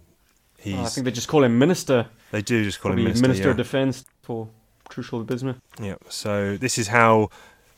[0.60, 0.76] he's.
[0.76, 2.08] Oh, I think they just call him Minister.
[2.32, 3.22] they do just call him minister.
[3.22, 3.51] Minister yeah.
[3.51, 4.49] of Defense for
[4.89, 5.62] Trucial Abysmia.
[5.82, 5.95] Yeah.
[6.10, 7.30] So this is how,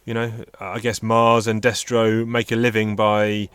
[0.05, 3.49] you know, I guess Mars and Destro make a living by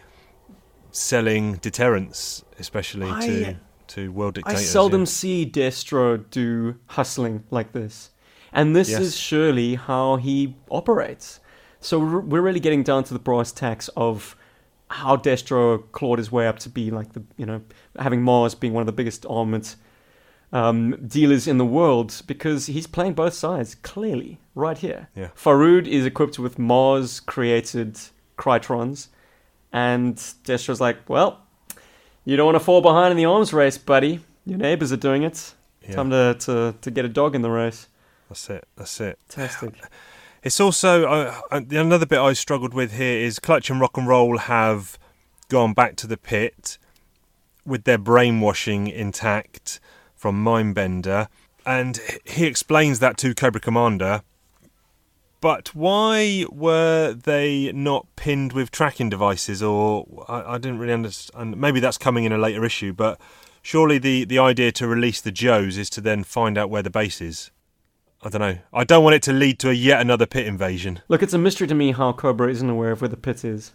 [0.95, 3.57] selling deterrence, especially to I-
[3.88, 4.61] to world dictators.
[4.61, 5.07] I seldom yeah.
[5.07, 8.11] see Destro do hustling like this.
[8.53, 9.01] And this Yes.
[9.03, 11.40] is surely how he operates.
[11.80, 14.36] So we're we're really getting down to the brass tacks of
[14.88, 17.61] how Destro clawed his way up to be like the, you know,
[17.99, 19.76] having Mars being one of the biggest armament
[20.53, 25.09] um, dealers in the world because he's playing both sides clearly right here.
[25.16, 25.28] Yeah.
[25.34, 27.99] Faroud is equipped with Mars created
[28.38, 29.09] Krytrons,
[29.75, 31.41] and Destro's like, well,
[32.25, 34.20] you don't want to fall behind in the arms race, buddy.
[34.47, 35.53] Your neighbors are doing it.
[35.83, 35.97] Yeah.
[35.97, 37.89] Time to, to, to get a dog in the race.
[38.29, 38.68] That's it.
[38.77, 39.18] That's it.
[39.29, 39.75] Fantastic.
[40.45, 44.39] It's also uh, another bit I struggled with here is Clutch and Rock and Roll
[44.39, 44.97] have
[45.49, 46.79] gone back to the pit
[47.66, 49.81] with their brainwashing intact
[50.14, 51.27] from Mindbender,
[51.66, 54.22] and he explains that to Cobra Commander.
[55.45, 59.62] But why were they not pinned with tracking devices?
[59.62, 61.61] Or I, I didn't really understand.
[61.61, 63.20] Maybe that's coming in a later issue, but
[63.61, 66.88] surely the, the idea to release the Joes is to then find out where the
[66.88, 67.51] base is.
[68.22, 68.57] I don't know.
[68.72, 71.03] I don't want it to lead to a yet another pit invasion.
[71.09, 73.72] Look, it's a mystery to me how Cobra isn't aware of where the pit is.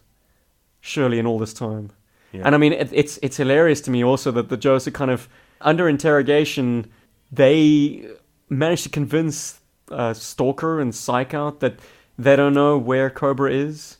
[0.81, 1.91] Surely, in all this time.
[2.31, 2.41] Yeah.
[2.45, 5.11] And I mean, it, it's it's hilarious to me also that the Joes are kind
[5.11, 5.29] of
[5.61, 6.91] under interrogation.
[7.31, 8.07] They
[8.49, 9.59] managed to convince
[9.91, 11.79] uh, Stalker and Psyche-Out that
[12.17, 13.97] they don't know where Cobra is,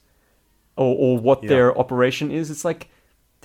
[0.76, 1.50] or or what Yeah.
[1.50, 2.50] their operation is.
[2.52, 2.90] It's like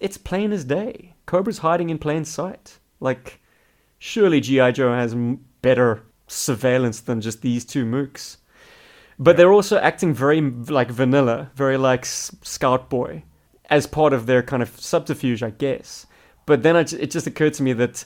[0.01, 1.15] it's plain as day.
[1.27, 2.79] Cobra's hiding in plain sight.
[3.01, 3.41] Like,
[3.99, 8.39] surely GI Joe has m- better surveillance than just these two mooks.
[9.19, 13.23] But they're also acting very like vanilla, very like S- Scout Boy,
[13.71, 16.07] as part of their kind of subterfuge, I guess.
[16.47, 18.05] But then I it just occurred to me that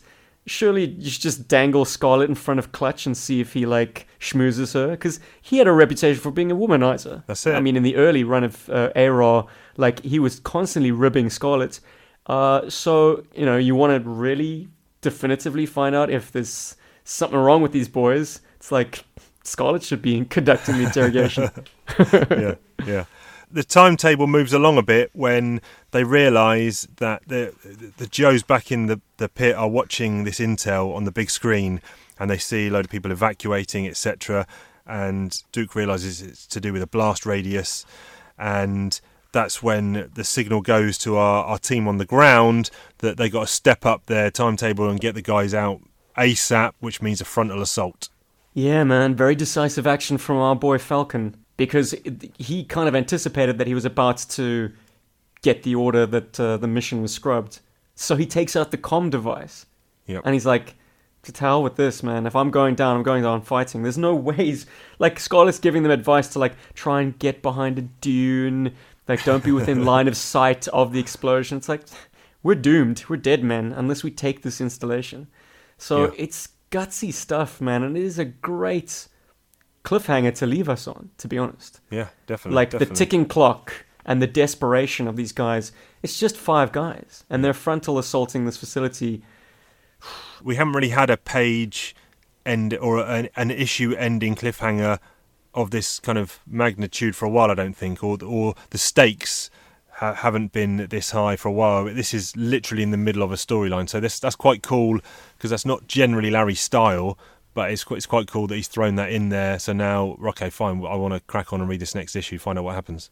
[0.49, 4.07] surely you should just dangle Scarlett in front of Clutch and see if he like
[4.19, 7.23] schmoozes her, because he had a reputation for being a womanizer.
[7.27, 7.55] That's it.
[7.55, 9.43] I mean, in the early run of uh,
[9.77, 11.81] like he was constantly ribbing Scarlett.
[12.27, 14.69] Uh, so you know, you want to really
[15.01, 18.41] definitively find out if there's something wrong with these boys.
[18.57, 19.05] It's like
[19.45, 21.51] Scarlett should be conducting the interrogation.
[21.99, 22.55] yeah,
[22.87, 23.05] yeah.
[23.51, 27.55] The timetable moves along a bit when they realise that the
[27.97, 31.81] the Joes back in the, the pit are watching this intel on the big screen,
[32.19, 34.47] and they see a load of people evacuating, etc.
[34.87, 37.87] And Duke realises it's to do with a blast radius,
[38.39, 39.01] and
[39.33, 43.43] that's when the signal goes to our, our team on the ground that they got
[43.43, 45.81] to step up their timetable and get the guys out
[46.17, 48.09] ASAP, which means a frontal assault.
[48.55, 53.59] Yeah, man, very decisive action from our boy Falcon because it- he kind of anticipated
[53.59, 54.73] that he was about to
[55.43, 57.61] get the order that uh, the mission was scrubbed.
[57.95, 59.67] So he takes out the comm device
[60.07, 60.23] Yep.
[60.25, 60.77] and he's like,
[61.25, 62.27] to hell with this, man.
[62.27, 63.83] If I'm going down, I'm going down fighting.
[63.83, 64.65] There's no ways.
[64.99, 68.73] Like, Scarlett's giving them advice to, like, try and get behind a dune.
[69.09, 71.59] Like, don't be within line of sight of the explosion.
[71.59, 71.83] It's like,
[72.43, 73.05] we're doomed.
[73.11, 75.27] We're dead, men, unless we take this installation.
[75.77, 76.11] So Yeah.
[76.17, 77.83] it's gutsy stuff, man.
[77.83, 79.09] And it is a great
[79.85, 81.81] cliffhanger to leave us on, to be honest.
[81.91, 82.57] Yeah, definitely.
[82.57, 82.95] Like, definitely.
[82.95, 85.73] the ticking clock and the desperation of these guys.
[86.03, 87.25] It's just five guys.
[87.29, 89.23] And they're frontal assaulting this facility.
[90.43, 91.95] we haven't really had a page
[92.47, 94.99] end or an, an issue ending cliffhanger
[95.55, 97.51] of this kind of magnitude for a while.
[97.51, 99.51] I don't think, or or the stakes
[99.93, 101.85] ha- haven't been this high for a while.
[101.85, 105.01] This is literally in the middle of a storyline, so this that's quite cool
[105.37, 107.19] because that's not generally Larry's style.
[107.59, 109.59] But it's quite, it's quite cool that he's thrown that in there.
[109.59, 110.77] So now, okay, fine.
[110.87, 113.11] I want to crack on and read this next issue, find out what happens.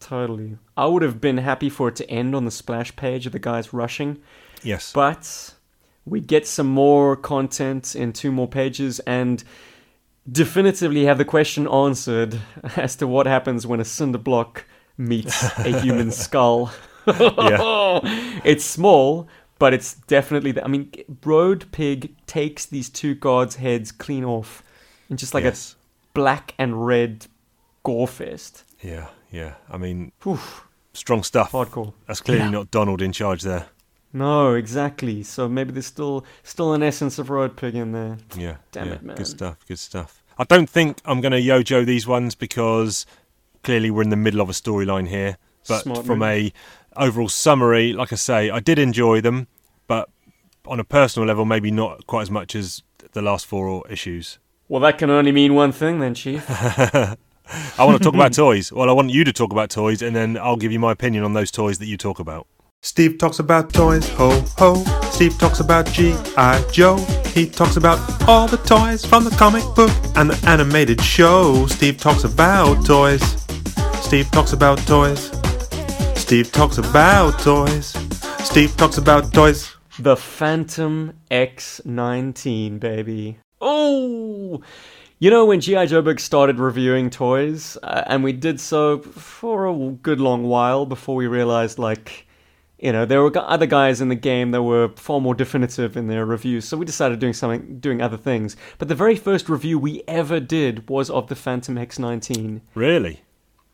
[0.00, 0.56] Totally.
[0.78, 3.38] I would have been happy for it to end on the splash page of the
[3.38, 4.16] guys rushing,
[4.62, 4.92] Yes.
[4.94, 5.52] but
[6.06, 9.44] we get some more content in two more pages and
[10.30, 12.40] definitively have the question answered
[12.76, 14.64] as to what happens when a cinder block
[14.96, 16.72] meets a human skull.
[17.06, 18.00] yeah.
[18.42, 19.28] It's small,
[19.58, 20.52] but it's definitely.
[20.52, 20.90] The, I mean,
[21.24, 24.62] Road Pig takes these two gods' heads clean off
[25.08, 25.74] in just like yes.
[25.74, 27.26] a black and red
[27.82, 28.64] gore fest.
[28.82, 29.08] Yeah.
[29.30, 29.54] Yeah.
[29.70, 31.52] I mean, Oof, strong stuff.
[31.52, 31.92] hardcore.
[32.06, 32.50] That's clearly Yeah.
[32.50, 33.66] not Donald in charge there.
[34.12, 35.22] No, exactly.
[35.22, 38.18] So maybe there's still still an essence of road pig in there.
[38.36, 38.56] Yeah.
[38.72, 38.94] Damn yeah.
[38.94, 39.16] it, man.
[39.16, 39.58] Good stuff.
[39.68, 40.22] Good stuff.
[40.38, 43.06] I don't think I'm going to yojo these ones because
[43.62, 45.38] clearly we're in the middle of a storyline here.
[45.68, 46.28] But Smart from move.
[46.28, 46.52] a
[46.96, 49.46] overall summary, like I say, I did enjoy them,
[49.86, 50.08] but
[50.66, 52.82] on a personal level, maybe not quite as much as
[53.12, 54.38] the last four issues.
[54.68, 56.44] Well, that can only mean one thing then, Chief.
[56.50, 58.72] I want to talk about toys.
[58.72, 61.22] Well, I want you to talk about toys, and then I'll give you my opinion
[61.22, 62.46] on those toys that you talk about.
[62.82, 64.84] Steve talks about toys, ho ho.
[65.10, 66.64] Steve talks about G.I.
[66.72, 66.96] Joe.
[67.34, 71.66] He talks about all the toys from the comic book and the animated show.
[71.66, 73.22] Steve talks about toys.
[74.02, 75.30] Steve talks about toys.
[76.26, 77.92] Steve talks about toys.
[78.44, 79.76] Steve talks about toys.
[80.00, 83.38] the Phantom X19, baby.
[83.60, 84.60] Oh!
[85.20, 85.86] You know, when G.I.
[85.86, 90.84] Joe Bug started reviewing toys, uh, and we did so for a good long while
[90.84, 92.26] before we realized, like,
[92.80, 96.08] you know, there were other guys in the game that were far more definitive in
[96.08, 98.56] their reviews, so we decided doing something, doing other things.
[98.78, 102.62] But the very first review we ever did was of the Phantom X19.
[102.74, 103.22] Really?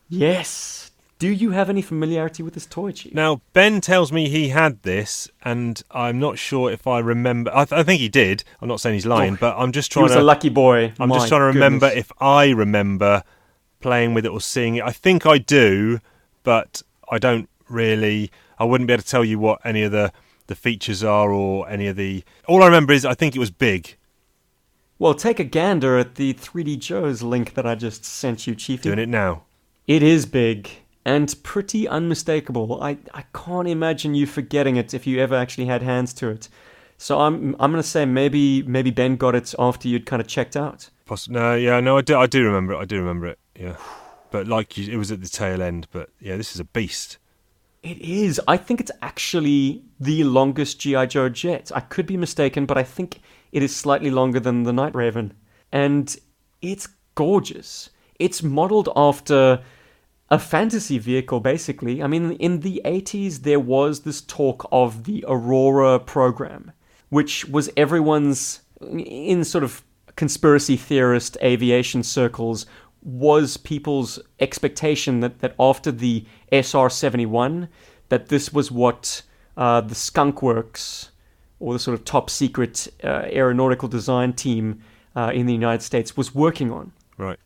[0.07, 0.82] Yes!
[1.23, 3.13] Do you have any familiarity with this toy, Chief?
[3.13, 7.49] Now, Ben tells me he had this, and I'm not sure if I remember.
[7.55, 8.43] I, th- I think he did.
[8.61, 10.21] I'm not saying he's lying, Oh, but I'm just trying He was to.
[10.21, 10.91] a lucky boy.
[10.99, 12.07] I'm My just trying to remember goodness.
[12.07, 13.23] if I remember
[13.79, 14.83] playing with it or seeing it.
[14.83, 15.99] I think I do,
[16.43, 18.29] but I don't really.
[18.59, 20.11] I wouldn't be able to tell you what any of the
[20.47, 22.25] the features are or any of the.
[22.49, 23.95] All I remember is I think it was big.
[24.99, 28.83] Well, take a gander at the 3D Joe's link that I just sent you, Chiefy.
[28.83, 29.43] Doing it now.
[29.87, 30.69] It is big
[31.05, 32.81] and pretty unmistakable.
[32.81, 36.49] I, I can't imagine you forgetting it if you ever actually had hands to it.
[36.97, 40.55] So I'm I'm gonna say maybe maybe Ben got it after you'd kind of checked
[40.55, 40.89] out.
[41.05, 42.77] Poss- no, yeah, no, I do, I do remember it.
[42.77, 43.39] I do remember it.
[43.59, 43.75] Yeah,
[44.31, 45.87] but like you, it was at the tail end.
[45.91, 47.17] But yeah, this is a beast.
[47.81, 48.39] It is.
[48.47, 51.71] I think it's actually the longest GI Joe jet.
[51.75, 53.19] I could be mistaken, but I think
[53.51, 55.33] it is slightly longer than the Night Raven,
[55.73, 56.15] and
[56.61, 57.89] it's gorgeous.
[58.19, 59.61] It's modeled after
[60.33, 62.01] a fantasy vehicle, basically.
[62.01, 66.71] I mean, in the 80s, there was this talk of the Aurora program,
[67.09, 69.83] which was everyone's, in sort of
[70.15, 72.65] conspiracy theorist aviation circles,
[73.03, 77.69] was people's expectation that, that after the SR 71,
[78.09, 79.21] that this was what
[79.55, 81.11] uh, the Skunk Works,
[81.59, 84.81] or the sort of top secret uh, aeronautical design team
[85.15, 86.91] uh, in the United States, was working on.
[87.19, 87.37] Right.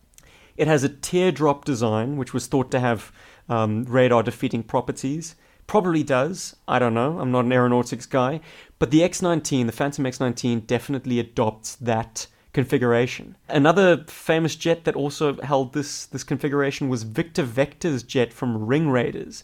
[0.58, 3.12] It has a teardrop design, which was thought to have
[3.48, 5.36] um, radar defeating properties.
[5.68, 6.56] Probably does.
[6.68, 7.20] I don't know.
[7.20, 8.40] I'm not an aeronautics guy.
[8.80, 13.36] But the X19, the Phantom X19, definitely adopts that configuration.
[13.50, 18.90] Another famous jet that also held this, this configuration was Victor Vector's jet from Ring
[18.90, 19.44] Raiders.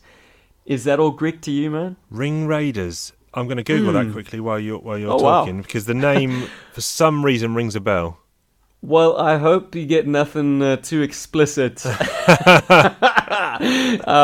[0.66, 1.98] Is that all Greek to you, man?
[2.10, 3.12] Ring Raiders.
[3.34, 5.20] I'm going to Google that quickly while you're while you're Hmm.
[5.20, 5.40] Oh, wow.
[5.42, 8.20] talking because the name, for some reason, rings a bell.
[8.86, 11.86] Well, I hope you get nothing uh, too explicit.
[11.88, 12.02] uh,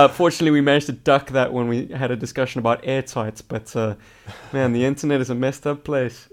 [0.09, 3.95] fortunately, we managed to duck that when we had a discussion about airtight, but uh,
[4.51, 6.27] man, the internet is a messed up place.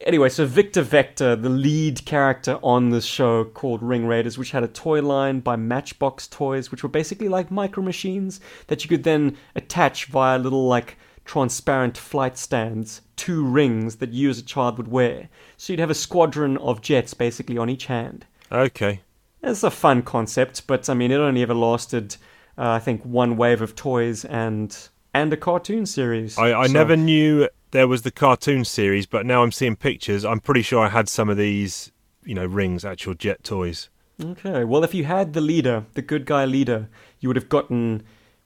[0.00, 4.64] Anyway, so Victor Vector, the lead character on this show called Ring Raiders, which had
[4.64, 9.04] a toy line by Matchbox Toys, which were basically like micro machines that you could
[9.04, 14.76] then attach via little like transparent flight stands to rings that you as a child
[14.78, 15.28] would wear.
[15.56, 18.26] So you'd have a squadron of jets basically on each hand.
[18.52, 19.00] Okay.
[19.42, 22.16] It's a fun concept, but I mean, it only ever lasted,
[22.58, 24.76] uh, I think, one wave of toys and
[25.14, 26.36] and a cartoon series.
[26.36, 30.24] I, I So- never knew there was the cartoon series, but now I'm seeing pictures.
[30.26, 31.90] I'm pretty sure I had some of these,
[32.24, 33.88] you know, rings, actual jet toys.
[34.22, 36.88] Okay, well, if you had the leader, the good guy leader,
[37.20, 38.02] you would have gotten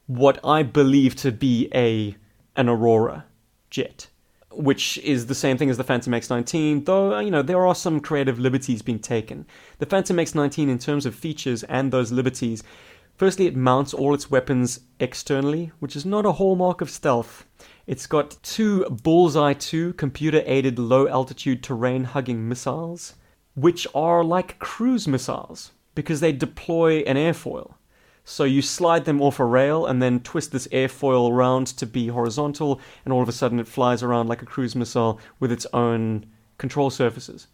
[0.06, 2.16] what I believe to be a
[2.56, 3.24] an Aurora
[3.70, 4.08] jet,
[4.52, 6.84] which is the same thing as the Phantom X19.
[6.84, 9.46] Though uh, you know there are some creative liberties being taken.
[9.78, 12.62] The Phantom X19, in terms of features and those liberties,
[13.16, 17.46] firstly it mounts all its weapons externally, which is not a hallmark of stealth.
[17.86, 23.14] It's got two Bullseye 2 computer aided low altitude terrain hugging missiles
[23.54, 27.74] which are like cruise missiles because they deploy an airfoil.
[28.30, 32.06] So you slide them off a rail and then twist this airfoil around to be
[32.06, 35.66] horizontal, and all of a sudden it flies around like a cruise missile with its
[35.72, 36.26] own
[36.56, 37.48] control surfaces.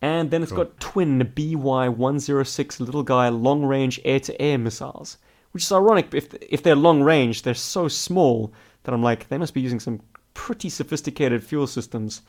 [0.00, 5.16] And then it's got twin BY 106 little guy long range air to air missiles,
[5.52, 6.12] which is ironic.
[6.12, 9.80] If, if they're long range, they're so small that I'm like, they must be using
[9.80, 10.02] some
[10.34, 12.20] pretty sophisticated fuel systems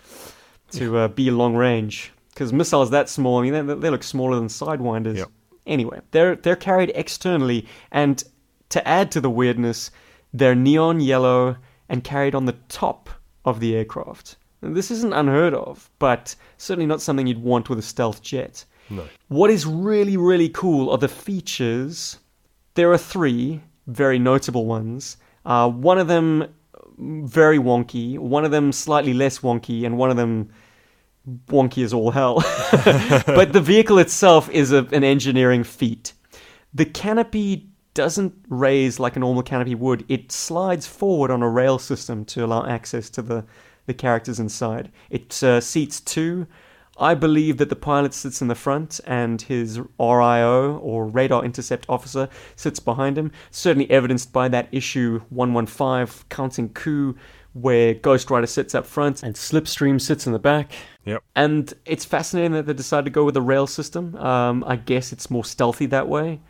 [0.72, 2.14] to uh, be long range.
[2.30, 5.18] Because missiles that small, I mean, they, they look smaller than sidewinders.
[5.18, 5.32] Yep.
[5.68, 8.24] Anyway, they're they're carried externally, and
[8.70, 9.92] to add to the weirdness,
[10.34, 11.58] they're neon yellow
[11.90, 13.10] and carried on the top
[13.46, 14.38] of the aircraft.
[14.62, 18.66] And this isn't unheard of, but certainly not something you'd want with a stealth jet.
[18.90, 19.06] No.
[19.28, 22.18] What is really, really cool are the features.
[22.74, 25.18] There are three very notable ones.
[25.46, 26.48] Uh, one of them
[26.98, 30.50] very wonky, one of them slightly less wonky, and one of them
[31.48, 32.36] wonky as all hell.
[33.26, 36.14] but the vehicle itself is a, an engineering feat.
[36.74, 41.80] The canopy doesn't raise like a normal canopy would, it slides forward on a rail
[41.80, 43.44] system to allow access to the,
[43.88, 44.92] the characters inside.
[45.10, 46.46] It uh, seats two.
[47.00, 51.86] I believe that the pilot sits in the front and his RIO or radar intercept
[51.90, 57.16] officer sits behind him, certainly evidenced by that issue 115 counting coup
[57.62, 60.74] where Ghost Rider sits up front and Slipstream sits in the back.
[61.06, 61.24] Yep.
[61.36, 64.16] And it's fascinating that they decided to go with a rail system.
[64.16, 66.42] Um, I guess it's more stealthy that way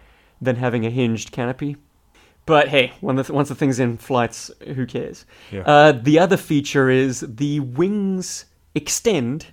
[0.41, 1.77] than having a hinged canopy.
[2.45, 5.25] But hey, the, once the thing's in flights, who cares?
[5.51, 5.61] Yeah.
[5.61, 9.47] Uh, the other feature is the wings extend.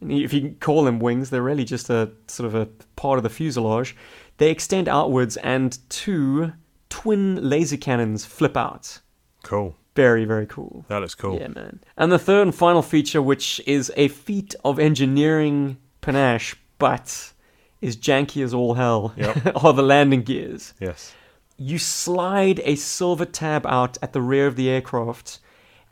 [0.00, 2.66] If you can call them wings, they're really just a sort of a
[2.96, 3.94] part of the fuselage.
[4.38, 6.54] They extend outwards, and two
[6.88, 8.98] twin laser cannons flip out.
[9.42, 9.76] Cool.
[9.94, 10.84] Very, very cool.
[10.88, 11.38] That looks cool.
[11.38, 11.80] Yeah, man.
[11.96, 17.32] And the third and final feature, which is a feat of engineering panache, but
[17.80, 19.52] is janky as all hell, Yep.
[19.64, 20.72] are the landing gears.
[20.80, 21.12] Yes.
[21.58, 25.38] You slide a silver tab out at the rear of the aircraft,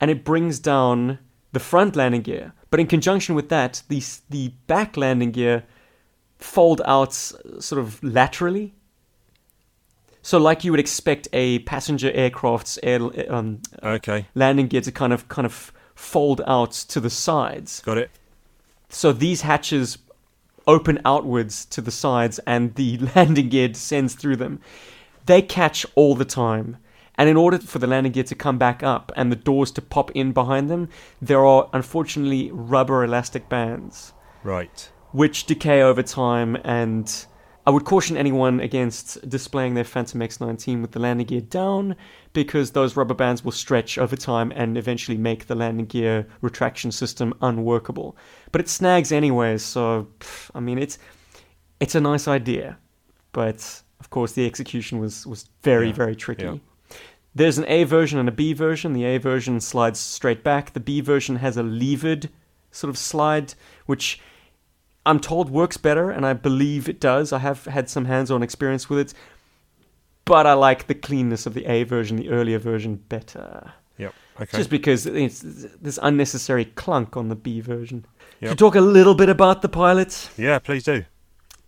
[0.01, 1.19] and it brings down
[1.53, 2.55] the front landing gear.
[2.71, 5.65] But in conjunction with that, the the back landing gear
[6.39, 8.75] fold out uh, sort of laterally.
[10.23, 13.01] So, like you would expect a passenger aircraft's air,
[13.33, 14.27] um, Okay.
[14.35, 17.81] landing gear to kind of kind of fold out to the sides.
[17.85, 18.11] Got it.
[18.89, 19.99] So these hatches
[20.67, 24.61] open outwards to the sides and the landing gear descends through them.
[25.27, 26.77] They catch all the time.
[27.17, 29.83] And in order for the landing gear to come back up and the doors to
[29.83, 30.89] pop in behind them,
[31.21, 34.13] there are unfortunately rubber elastic bands
[34.43, 34.91] Right.
[35.13, 37.27] which decay over time and
[37.67, 41.95] I would caution anyone against displaying their Phantom X19 with the landing gear down
[42.33, 46.91] because those rubber bands will stretch over time and eventually make the landing gear retraction
[46.91, 48.17] system unworkable.
[48.51, 50.99] But it snags anyways, so pff, I mean it's
[51.81, 52.79] it's a nice idea,
[53.33, 56.45] but of course the execution was was very Yeah, very tricky.
[56.45, 56.57] yeah.
[57.35, 58.93] There's an A version and a B version.
[58.93, 60.73] The A version slides straight back.
[60.73, 62.29] The B version has a levered
[62.73, 63.55] sort of slide,
[63.87, 64.21] which
[65.07, 67.33] I'm told works better, and I believe it does.
[67.33, 69.15] I have had some hands-on experience with it,
[70.25, 73.73] but I like the cleanness of the A version, the earlier version, better.
[73.99, 74.15] Yep.
[74.41, 74.57] Okay.
[74.59, 78.05] Just because it's this unnecessary clunk on the B version.
[78.41, 78.51] Yep.
[78.51, 81.05] To talk a little bit about the pilot, yeah, please do.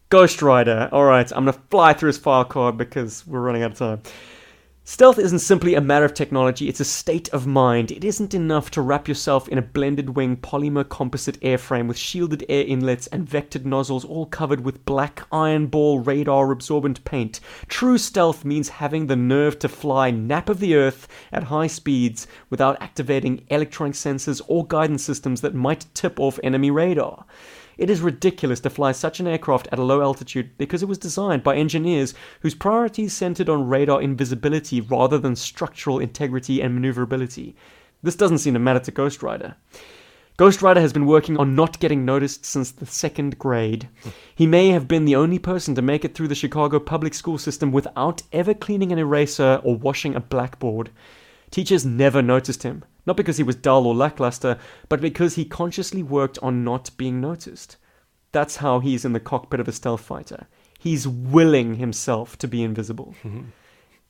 [0.09, 0.89] Ghost Rider.
[0.93, 4.03] All right, I'm gonna fly through his file card because we're running out of time.
[4.85, 7.93] Stealth isn't simply a matter of technology, it's a state of mind.
[7.93, 12.45] It isn't enough to wrap yourself in a blended wing polymer composite airframe with shielded
[12.49, 17.39] air inlets and vectored nozzles all covered with black iron ball radar absorbent paint.
[17.69, 22.27] True stealth means having the nerve to fly nap of the earth at high speeds
[22.51, 27.25] without activating electronic sensors or guidance systems that might tip off enemy radar.
[27.83, 30.99] It is ridiculous to fly such an aircraft at a low altitude because it was
[30.99, 37.57] designed by engineers whose priorities centered on radar invisibility rather than structural integrity and maneuverability.
[38.01, 39.57] This doesn't seem to matter to Ghost Rider.
[40.37, 43.89] Ghost Rider has been working on not getting noticed since the second grade.
[44.33, 47.37] He may have been the only person to make it through the Chicago public school
[47.37, 50.91] system without ever cleaning an eraser or washing a blackboard.
[51.51, 56.03] Teachers never noticed him, not because he was dull or lackluster, but because he consciously
[56.03, 57.77] worked on not being noticed.
[58.33, 60.47] That's how he's in the cockpit of a stealth fighter.
[60.79, 63.15] He's willing himself to be invisible.
[63.25, 63.43] Mm-hmm.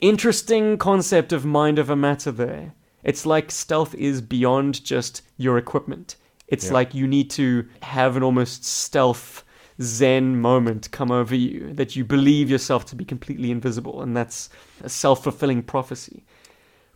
[0.00, 2.74] Interesting concept of mind over matter there.
[3.04, 6.16] It's like stealth is beyond just your equipment.
[6.48, 6.72] It's Yeah.
[6.74, 9.44] like you need to have an almost stealth
[9.80, 14.48] zen moment come over you that you believe yourself to be completely invisible, and that's
[14.82, 16.24] a self fulfilling prophecy.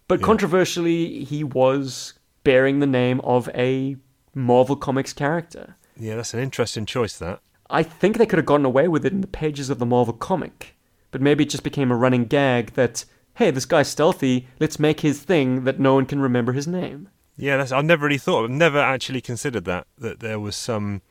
[0.08, 0.26] But Yeah.
[0.26, 3.96] controversially, he was bearing the name of a
[4.34, 5.76] Marvel Comics character.
[5.98, 7.18] Yeah, that's an interesting choice.
[7.18, 7.40] That.
[7.70, 10.14] I think they could have gotten away with it in the pages of the Marvel
[10.14, 10.76] comic,
[11.10, 13.04] but maybe it just became a running gag that,
[13.34, 17.08] hey, this guy's stealthy, let's make his thing that no one can remember his name.
[17.36, 17.72] Yeah, that's.
[17.72, 18.44] I've never really thought.
[18.44, 21.02] I've never actually considered that that there was some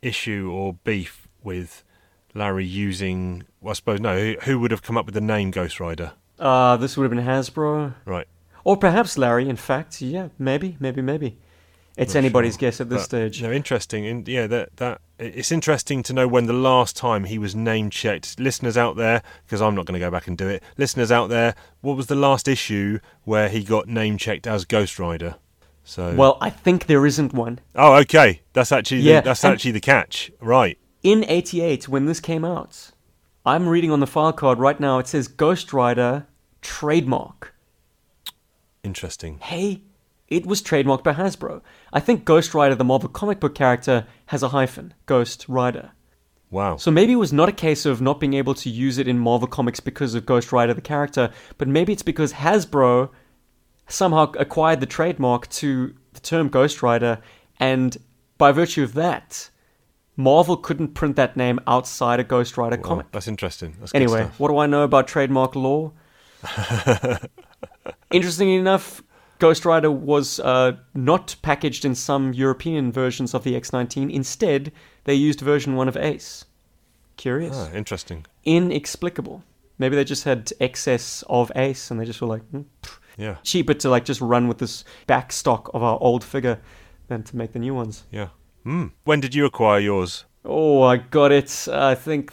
[0.00, 1.84] issue or beef with
[2.34, 3.42] Larry using.
[3.60, 4.16] Well, I suppose no.
[4.18, 6.12] Who, who would have come up with the name Ghost Rider?
[6.42, 7.94] Uh, this would have been Hasbro.
[8.04, 8.26] Right.
[8.64, 10.02] Or perhaps Larry, in fact.
[10.02, 11.38] Yeah, maybe, maybe, maybe.
[11.96, 12.60] It's Not anybody's sure.
[12.60, 13.42] guess at this But, stage.
[13.42, 14.04] No, interesting.
[14.04, 17.90] In, yeah, that that it's interesting to know when the last time he was name
[17.90, 18.40] checked.
[18.40, 20.62] Listeners out there, because I'm not going to go back and do it.
[20.78, 24.98] Listeners out there, what was the last issue where he got name checked as Ghost
[24.98, 25.36] Rider?
[25.84, 26.14] So.
[26.14, 27.58] Well, I think there isn't one.
[27.74, 28.40] Oh, okay.
[28.52, 30.78] That's actually Yeah, the, that's actually the catch, right?
[31.02, 32.90] In 88, when this came out,
[33.44, 36.26] I'm reading on the file card right now, it says Ghost Rider
[36.62, 37.54] trademark.
[38.84, 39.38] Interesting.
[39.42, 39.82] hey,
[40.28, 41.60] it was trademarked by Hasbro.
[41.92, 45.92] I think Ghost Rider, the Marvel comic book character, has a hyphen, Ghost Rider.
[46.50, 46.76] Wow.
[46.76, 49.18] So maybe it was not a case of not being able to use it in
[49.18, 53.10] Marvel comics because of Ghost Rider, the character, but maybe it's because Hasbro
[53.88, 57.20] somehow acquired the trademark to the term Ghost Rider,
[57.60, 57.96] and
[58.38, 59.48] by virtue of that,
[60.16, 63.12] Marvel couldn't print that name outside a Ghost Rider Wow, comic.
[63.12, 63.76] that's interesting.
[63.78, 65.92] That's good Anyway, what do I know about trademark law?
[68.10, 69.02] Interestingly enough,
[69.38, 74.12] Ghost Rider was uh, not packaged in some European versions of the X19.
[74.12, 74.72] Instead,
[75.04, 76.44] they used version 1 of Ace.
[77.16, 77.56] Curious.
[77.56, 78.26] Ah, interesting.
[78.44, 79.42] Inexplicable.
[79.78, 83.74] Maybe they just had excess of Ace and they just were like, pff, Yeah, cheaper
[83.74, 86.60] to like just run with this back stock of our old figure
[87.08, 88.04] than to make the new ones.
[88.10, 88.28] yeah.
[88.64, 88.88] Hmm.
[89.02, 90.24] When did you acquire yours?
[90.44, 92.32] Oh, I got it, I think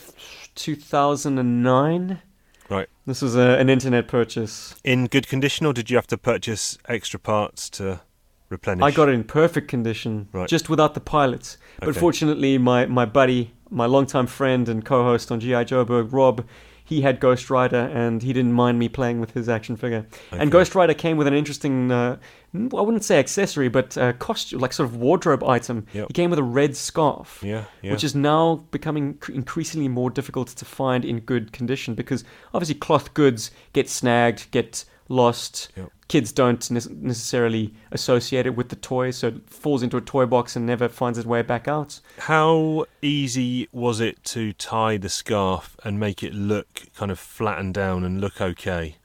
[0.53, 2.21] 2009.
[2.69, 2.87] Right.
[3.05, 4.75] This was a, an internet purchase.
[4.83, 8.01] In good condition, or did you have to purchase extra parts to
[8.49, 8.83] replenish?
[8.83, 10.47] I got it in perfect condition, Right.
[10.47, 11.57] just without the pilots.
[11.79, 11.99] But Okay.
[11.99, 16.45] fortunately, my, my buddy, my longtime friend and co-host on GI Joeberg, Rob,
[16.89, 20.07] he had Ghost Rider, and he didn't mind me playing with his action figure.
[20.33, 20.41] Okay.
[20.41, 22.17] And Ghost Rider came with an interesting, uh,
[22.55, 25.85] I wouldn't say accessory, but uh, costume, like sort of wardrobe item.
[25.93, 26.07] Yep.
[26.07, 27.43] He came with a red scarf.
[27.43, 27.91] Yeah, yeah.
[27.91, 32.23] Which is now becoming cr- increasingly more difficult to find in good condition because
[32.55, 35.69] obviously cloth goods get snagged, get lost.
[35.75, 35.91] Yep.
[36.07, 40.25] Kids don't ne- necessarily associate it with the toy, so it falls into a toy
[40.25, 41.99] box and never finds its way back out.
[42.19, 47.73] How easy was it to tie the scarf and make it look kind of flattened
[47.75, 48.95] down and look okay?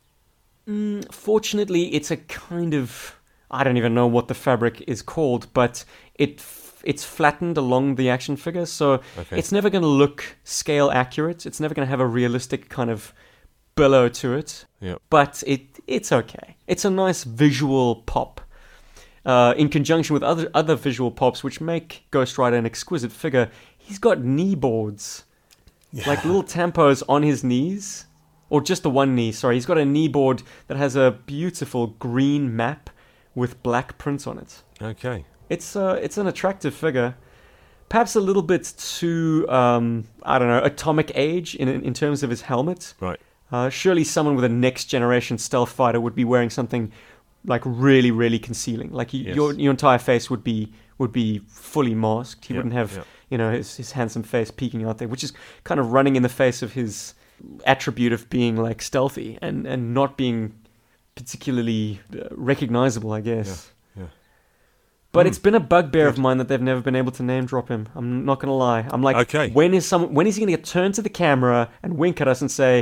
[0.69, 5.53] Mm, fortunately, it's a kind of I don't even know what the fabric is called,
[5.53, 5.85] but
[6.15, 6.43] it
[6.85, 9.39] it's flattened along the action figure, so Okay.
[9.39, 11.45] it's never going to look scale accurate.
[11.47, 13.13] It's never going to have a realistic kind of
[13.75, 14.67] billow to it.
[14.81, 15.01] Yep.
[15.11, 16.57] But it it's okay.
[16.67, 18.41] It's a nice visual pop.
[19.25, 23.51] Uh, in conjunction with other other visual pops, which make Ghost Rider an exquisite figure,
[23.79, 25.25] he's got knee boards,
[26.07, 28.05] like little tampos on his knees,
[28.51, 29.33] or just the one knee.
[29.33, 32.91] Sorry, he's got a knee board that has a beautiful green map
[33.35, 34.63] with black prints on it.
[34.83, 35.25] Okay.
[35.49, 37.17] It's uh, it's an attractive figure,
[37.89, 42.31] perhaps a little bit too um, I don't know atomic age in in terms of
[42.31, 42.95] his helmet.
[43.01, 43.21] Right.
[43.55, 46.85] Uh, surely someone with a next generation stealth fighter would be wearing something
[47.55, 48.91] like really really concealing.
[49.01, 49.37] Like y Yes.
[49.39, 50.59] your your entire face would be
[51.01, 51.29] would be
[51.73, 52.43] fully masked.
[52.47, 53.07] He Yep, wouldn't have yep.
[53.31, 55.33] you know his his handsome face peeking out there, which is
[55.69, 57.15] kind of running in the face of his
[57.75, 60.39] attribute of being like stealthy and and not being
[61.15, 63.49] particularly uh, recognizable, I guess.
[63.97, 64.09] Yeah, yeah.
[65.13, 65.29] But Hmm.
[65.31, 67.83] it's been a bugbear of mine that they've never been able to name drop him.
[67.95, 68.83] I'm not gonna lie.
[68.95, 69.47] I'm like, Okay.
[69.61, 70.03] when is some?
[70.17, 72.75] When is he gonna turn to the camera and wink at us and say,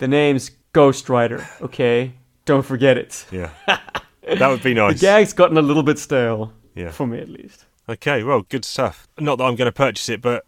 [0.00, 1.46] "The name's Ghost Rider"?
[1.62, 2.12] Okay,
[2.44, 3.24] don't forget it.
[3.30, 3.50] Yeah.
[3.66, 5.00] that would be nice.
[5.00, 6.90] The gag's gotten a little bit stale, Yeah.
[6.90, 7.66] for me at least.
[7.88, 9.06] Okay, well, good stuff.
[9.18, 10.44] Not that I'm going to purchase it, but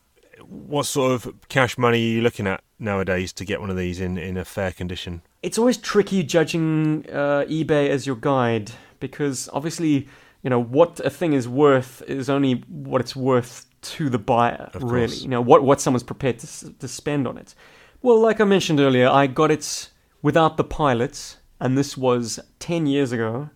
[0.48, 4.00] what sort of cash money are you looking at nowadays to get one of these
[4.00, 5.22] in, in a fair condition?
[5.42, 10.08] It's always tricky judging uh, eBay as your guide because obviously,
[10.42, 14.70] you know, what a thing is worth is only what it's worth to the buyer,
[14.74, 15.16] really.
[15.16, 17.54] You know, what, what someone's prepared to, to spend on it.
[18.02, 19.90] Well, like I mentioned earlier, I got it
[20.22, 23.50] without the pilots, and this was 10 years ago.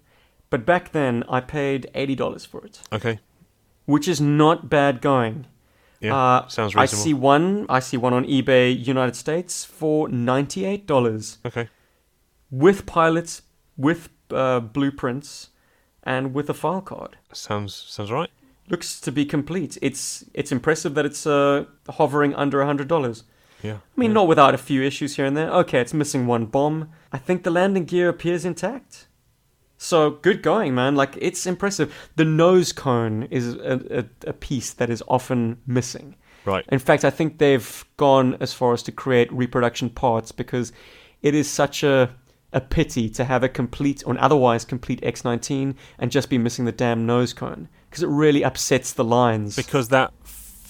[0.50, 3.18] But back then, I paid $80 for it, Okay.
[3.86, 5.46] which is not bad going.
[6.00, 6.14] Yeah.
[6.14, 7.66] Uh, sounds I see one.
[7.68, 11.70] I see one on eBay, United States, for ninety-eight dollars Okay.
[12.50, 13.40] with pilots,
[13.78, 15.48] with uh, blueprints,
[16.02, 17.16] and with a file card.
[17.32, 18.28] Sounds sounds right.
[18.68, 19.78] Looks to be complete.
[19.80, 23.24] It's it's impressive that it's uh, hovering under hundred dollars.
[23.62, 23.74] Yeah.
[23.74, 24.14] I mean, yeah.
[24.14, 25.50] not without a few issues here and there.
[25.50, 26.90] Okay, it's missing one bomb.
[27.12, 29.08] I think the landing gear appears intact.
[29.78, 30.96] So good going, man.
[30.96, 31.94] Like it's impressive.
[32.16, 36.16] The nose cone is a, a, a piece that is often missing.
[36.44, 36.64] Right.
[36.68, 40.72] In fact, I think they've gone as far as to create reproduction parts because
[41.22, 42.14] it is such a
[42.52, 46.64] a pity to have a complete or an otherwise complete X19 and just be missing
[46.64, 49.56] the damn nose cone because it really upsets the lines.
[49.56, 50.12] Because that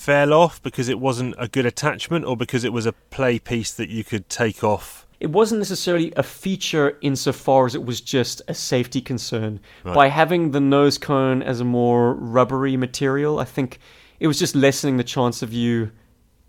[0.07, 3.72] fell off because it wasn't a good attachment or because it was a play piece
[3.72, 5.04] that you could take off.
[5.18, 9.59] it wasn't necessarily a feature insofar as it was just a safety concern.
[9.84, 9.94] Right.
[9.94, 13.78] By having the nose cone as a more rubbery material, I think
[14.20, 15.90] it was just lessening the chance of you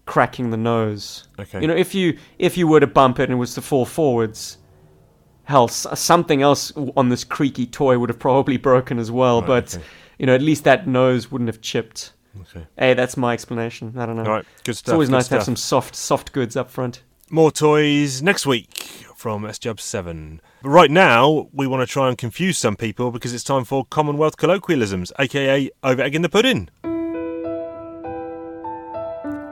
[0.06, 1.28] cracking the nose.
[1.40, 1.62] Okay.
[1.62, 3.86] You know, if you if you were to bump it and it was to fall
[3.86, 4.58] forwards,
[5.46, 9.40] hell, something else on this creaky toy would have probably broken as well.
[9.42, 9.84] Right, but okay.
[10.20, 12.14] you know, at least that nose wouldn't have chipped.
[12.42, 12.66] Okay.
[12.78, 13.94] Hey, that's my explanation.
[13.98, 14.24] I don't know.
[14.24, 14.46] All right.
[14.64, 14.92] Good stuff.
[14.92, 17.04] It's always good nice to have some soft soft goods up front.
[17.30, 20.42] More toys next week from SJub 7.
[20.62, 23.84] But right now, we want to try and confuse some people because it's time for
[23.86, 26.70] Commonwealth colloquialisms, aka over egg in the pudding.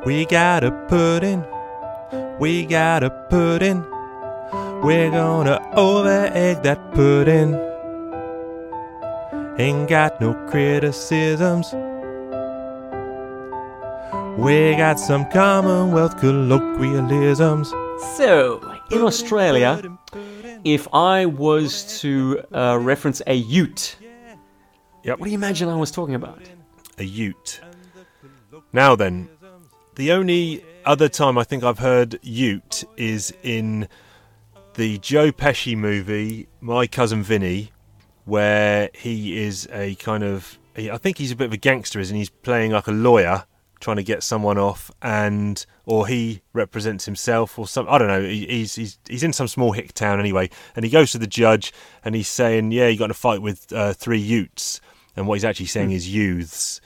[0.05, 1.43] We got a pudding.
[2.39, 3.83] We got a pudding.
[4.83, 7.55] We're gonna over egg that pudding.
[9.57, 11.73] Ain't got no criticisms.
[14.37, 17.69] We got some Commonwealth colloquialisms.
[18.17, 18.59] So,
[18.91, 19.81] in Australia,
[20.63, 23.97] if I was to uh, reference a ute,
[25.03, 25.19] Yep.
[25.19, 26.41] what do you imagine I was talking about?
[26.97, 27.59] a ute.
[28.73, 29.29] Now then,
[29.95, 33.87] the only other time I think I've heard ute is in
[34.75, 37.71] the Joe Pesci movie, My Cousin Vinny,
[38.25, 40.57] where he is a kind of.
[40.77, 42.21] I think he's a bit of a gangster, isn't he?
[42.21, 43.45] He's playing like a lawyer,
[43.79, 48.21] trying to get someone off, and or he represents himself or some, I don't know.
[48.23, 51.27] He, he's he's he's in some small hick town anyway, and he goes to the
[51.27, 51.71] judge
[52.03, 54.81] and he's saying, yeah, you got in a fight with uh, three utes,
[55.15, 56.81] and what he's actually saying is youths.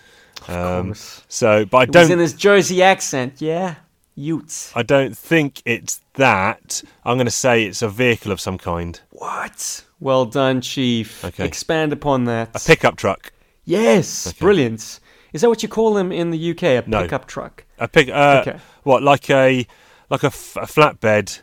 [0.48, 1.24] Um, course.
[1.28, 2.20] so, but I It was in don't.
[2.20, 3.76] his Jersey accent, yeah?
[4.16, 4.72] Utes.
[4.76, 6.82] I don't think it's that.
[7.06, 9.00] I'm going to say it's a vehicle of some kind.
[9.12, 9.84] What?
[10.02, 11.24] Well done, Chief.
[11.24, 11.46] Okay.
[11.46, 12.50] Expand upon that.
[12.56, 13.32] A pickup truck.
[13.66, 14.38] Yes, Okay.
[14.40, 15.00] brilliant.
[15.34, 16.64] Is that what you call them in the UK?
[16.64, 17.02] A No.
[17.04, 17.66] pickup truck?
[17.78, 18.10] A pick.
[18.10, 18.60] Uh, Okay.
[18.84, 19.68] What like a
[20.10, 21.42] like a, f- a flatbed,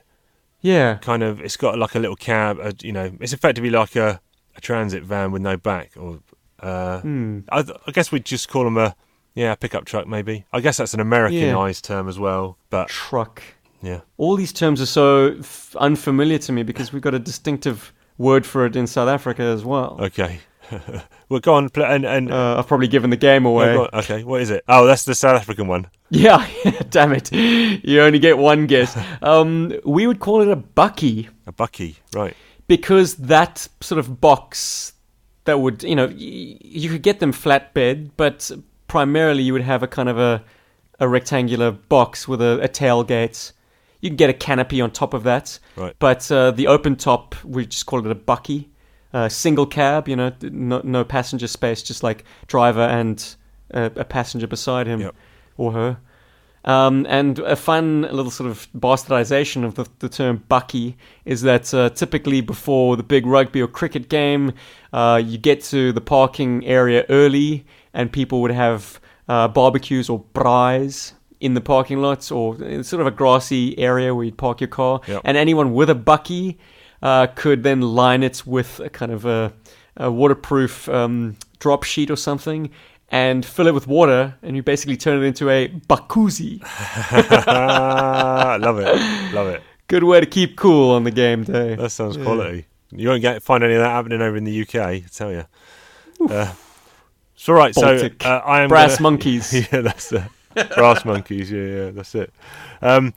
[0.60, 0.96] Yeah.
[0.96, 1.40] kind of.
[1.40, 2.58] It's got like a little cab.
[2.60, 4.20] uh you know, it's effectively like a,
[4.56, 5.92] a transit van with no back.
[5.96, 6.18] Or
[6.60, 7.40] uh, Hmm.
[7.52, 8.94] I, I guess we'd just call them a
[9.34, 10.06] yeah pickup truck.
[10.06, 10.46] Maybe.
[10.52, 12.56] I guess that's an Americanized term as well.
[12.70, 13.42] But Truck.
[13.82, 14.00] yeah.
[14.16, 18.44] All these terms are so f- unfamiliar to me because we've got a distinctive word
[18.46, 19.98] for it in South Africa as well.
[20.00, 20.40] Okay.
[21.28, 21.68] well, go on.
[21.70, 23.76] Pl- and and Uh, I've probably given the game away.
[23.76, 23.88] on.
[23.92, 24.62] okay, what is it?
[24.68, 25.86] Oh, that's the South African one.
[26.10, 26.46] Yeah,
[26.90, 27.32] damn it.
[27.32, 28.96] You only get one guess.
[29.22, 32.34] Um, we would call it a bakkie A bakkie, right?
[32.68, 34.92] because that sort of box
[35.44, 36.14] that would, you know, y-
[36.60, 38.50] you could get them flatbed, but
[38.88, 40.42] primarily you would have a kind of a,
[41.00, 43.52] a rectangular box with a, a tailgate.
[44.00, 45.58] You can get a canopy on top of that.
[45.76, 45.94] Right.
[45.98, 48.66] But uh, the open top, we just call it a bakkie.
[49.16, 53.36] Uh, single cab, you know, no, no passenger space, just like driver and
[53.72, 55.14] uh, a passenger beside him Yep.
[55.56, 55.96] or her.
[56.66, 61.72] Um, and a fun little sort of bastardization of the, the term bakkie is that
[61.72, 64.52] uh, typically before the big rugby or cricket game,
[64.92, 67.64] uh, you get to the parking area early
[67.94, 73.06] and people would have uh, barbecues or braais in the parking lots or sort of
[73.06, 75.00] a grassy area where you'd park your car.
[75.06, 75.22] Yep.
[75.24, 76.56] And anyone with a bakkie
[77.06, 79.52] uh, could then line it with a kind of a,
[79.96, 82.68] a waterproof um, drop sheet or something
[83.10, 86.60] and fill it with water, and you basically turn it into a bakuzi.
[88.60, 89.62] love it, love it.
[89.86, 91.76] Good way to keep cool on the game day.
[91.76, 92.66] That sounds quality.
[92.90, 94.74] You won't get find any of that happening over in the UK.
[94.74, 95.44] I tell you.
[96.28, 96.52] Uh,
[97.36, 97.72] it's all right.
[97.72, 98.20] Baltic.
[98.20, 99.52] So uh, I am Brass gonna- monkeys.
[99.72, 100.24] yeah, that's it.
[100.74, 101.52] Brass monkeys.
[101.52, 102.32] Yeah, yeah, that's it.
[102.82, 103.14] Um,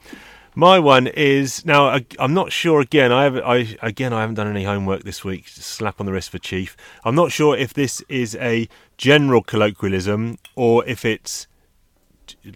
[0.54, 1.88] my one is now.
[1.88, 2.80] I, I'm not sure.
[2.80, 3.36] Again, I have.
[3.36, 5.48] I again, I haven't done any homework this week.
[5.48, 6.76] Slap on the wrist for Chief.
[7.04, 11.46] I'm not sure if this is a general colloquialism or if it's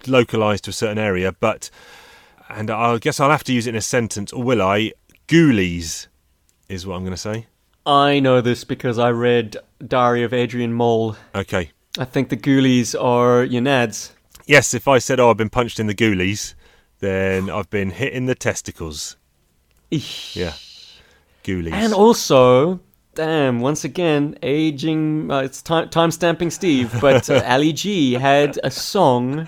[0.07, 1.33] localized to a certain area.
[1.33, 1.71] But
[2.49, 4.93] and I guess I'll have to use it in a sentence, or will I?
[5.27, 6.09] Ghoulies
[6.69, 7.47] is what I'm going to say.
[7.87, 11.17] I know this because I read Diary of Adrian Mole.
[11.35, 11.71] Okay.
[11.99, 14.11] I think the ghoulies are your nads.
[14.47, 16.55] Yes, if I said, "Oh, I've been punched in the ghoulies,"
[17.05, 19.17] then I've been hitting the testicles.
[19.93, 20.35] Eesh.
[20.37, 20.55] Yeah,
[21.45, 21.73] ghoulies.
[21.73, 22.81] And also,
[23.15, 25.31] damn, once again, aging.
[25.31, 29.47] Uh, it's time time stamping Steve, but uh, Ali G had a song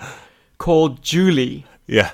[0.57, 1.65] called Julie.
[1.87, 2.11] yeah,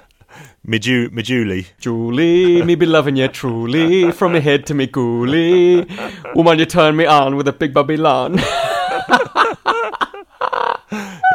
[0.67, 1.67] Miju Majuli.
[1.79, 5.85] Julie, me be loving you truly, from me head to me coolie.
[6.35, 8.39] Woman, you turn me on with a big Babylon.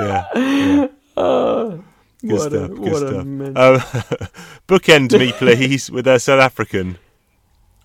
[0.00, 0.24] Yeah,
[1.16, 1.78] yeah.
[2.20, 2.70] Good what stuff.
[2.70, 3.14] a, good stuff.
[3.14, 4.28] Um,
[4.68, 6.98] bookend me, please, with a South African.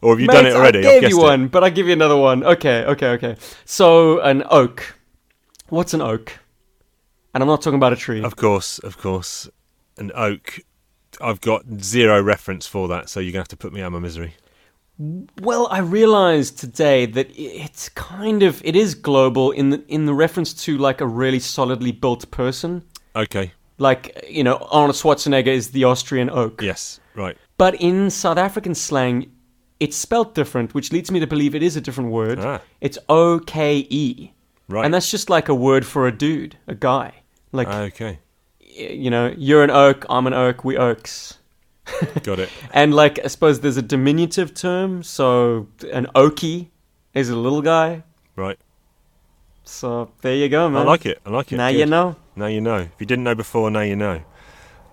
[0.01, 0.79] Or have you Mate, done it already?
[0.79, 1.23] I gave you it.
[1.23, 2.43] one, but I'll give you another one.
[2.43, 3.37] Okay, okay, okay.
[3.63, 4.95] So, an oak.
[5.69, 6.39] What's an oak?
[7.33, 8.21] And I'm not talking about a tree.
[8.21, 9.49] Of course, of course.
[9.97, 10.59] An oak.
[11.21, 13.93] I've got zero reference for that, so you're gonna have to put me out of
[13.93, 14.33] my misery.
[15.41, 20.13] Well, I realized today that it's kind of it is global in the in the
[20.13, 22.83] reference to like a really solidly built person.
[23.15, 23.53] Okay.
[23.77, 26.61] Like you know, Arnold Schwarzenegger is the Austrian oak.
[26.61, 26.99] Yes.
[27.15, 27.37] Right.
[27.57, 29.31] But in South African slang,
[29.79, 32.39] it's spelt different, which leads me to believe it is a different word.
[32.39, 32.61] Ah.
[32.81, 34.31] It's O K E,
[34.69, 34.85] Right.
[34.85, 37.13] and that's just like a word for a dude, a guy.
[37.51, 38.19] Like okay.
[38.61, 41.37] y- you know, you're an oak, I'm an oak, we oaks.
[42.23, 42.49] Got it.
[42.73, 46.69] And like, I suppose there's a diminutive term, so an okie
[47.13, 48.03] is a little guy.
[48.35, 48.57] Right.
[49.65, 50.83] So there you go, man.
[50.83, 51.19] I like it.
[51.25, 51.57] I like it.
[51.57, 51.79] Now Good.
[51.79, 52.15] you know.
[52.35, 52.77] Now you know.
[52.77, 54.23] If you didn't know before, now you know.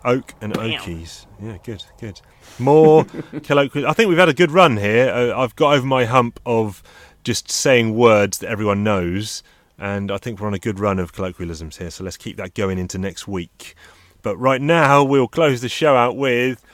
[0.05, 1.27] Oak and Okies.
[1.41, 2.21] Yeah, good, good.
[2.59, 3.05] More
[3.43, 3.87] colloquial.
[3.87, 5.11] I think we've had a good run here.
[5.11, 6.83] Uh, I've got over my hump of
[7.23, 9.43] just saying words that everyone knows,
[9.79, 11.91] and I think we're on a good run of colloquialisms here.
[11.91, 13.75] So let's keep that going into next week.
[14.23, 16.65] But right now, we'll close the show out with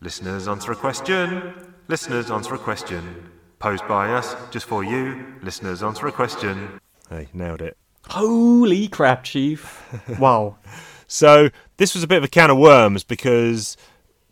[0.00, 1.74] listeners answer a question.
[1.88, 3.30] Listeners answer a question.
[3.58, 5.34] Posed by us, just for you.
[5.42, 6.80] Listeners answer a question.
[7.08, 7.76] Hey, nailed it.
[8.08, 9.82] Holy crap, Chief!
[10.18, 10.56] wow.
[11.06, 13.76] So this was a bit of a can of worms because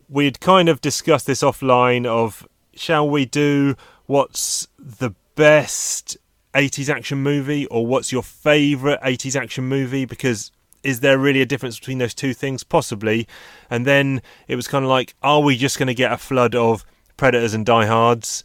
[0.09, 3.75] we'd kind of discussed this offline of shall we do
[4.05, 6.17] what's the best
[6.53, 10.51] 80s action movie or what's your favorite 80s action movie because
[10.83, 13.27] is there really a difference between those two things possibly
[13.69, 16.55] and then it was kind of like are we just going to get a flood
[16.55, 16.85] of
[17.17, 18.43] predators and diehards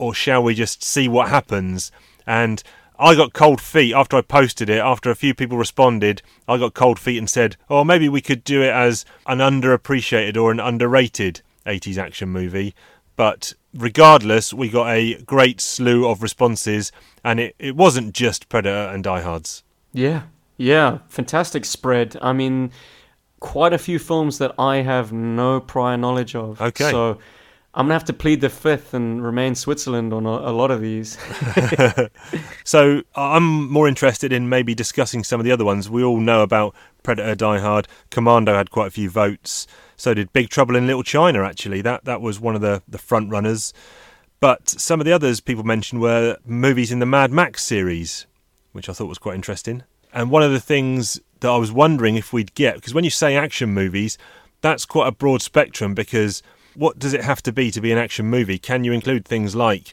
[0.00, 1.92] or shall we just see what happens?
[2.26, 2.62] And
[3.00, 4.78] I got cold feet after I posted it.
[4.78, 8.44] After a few people responded, I got cold feet and said, "Oh, maybe we could
[8.44, 12.74] do it as an underappreciated or an underrated 80s action movie."
[13.16, 16.92] But regardless, we got a great slew of responses,
[17.24, 19.62] and it, it wasn't just Predator and Diehards.
[19.92, 20.22] Yeah,
[20.58, 22.18] yeah, fantastic spread.
[22.20, 22.70] I mean,
[23.40, 26.60] quite a few films that I have no prior knowledge of.
[26.60, 26.90] Okay.
[26.90, 27.18] So,
[27.72, 30.80] I'm gonna have to plead the fifth and remain Switzerland on a, a lot of
[30.80, 31.16] these.
[32.64, 35.90] So I'm more interested in maybe discussing some of the other ones.
[35.90, 39.66] We all know about Predator, Die Hard, Commando had quite a few votes.
[39.96, 41.42] So did Big Trouble in Little China.
[41.42, 43.72] Actually, that that was one of the the front runners.
[44.38, 48.26] But some of the others people mentioned were movies in the Mad Max series,
[48.72, 49.82] which I thought was quite interesting.
[50.12, 53.10] And one of the things that I was wondering if we'd get, because when you
[53.10, 54.16] say action movies,
[54.60, 56.42] that's quite a broad spectrum because
[56.74, 58.58] what does it have to be to be an action movie?
[58.58, 59.92] Can you include things like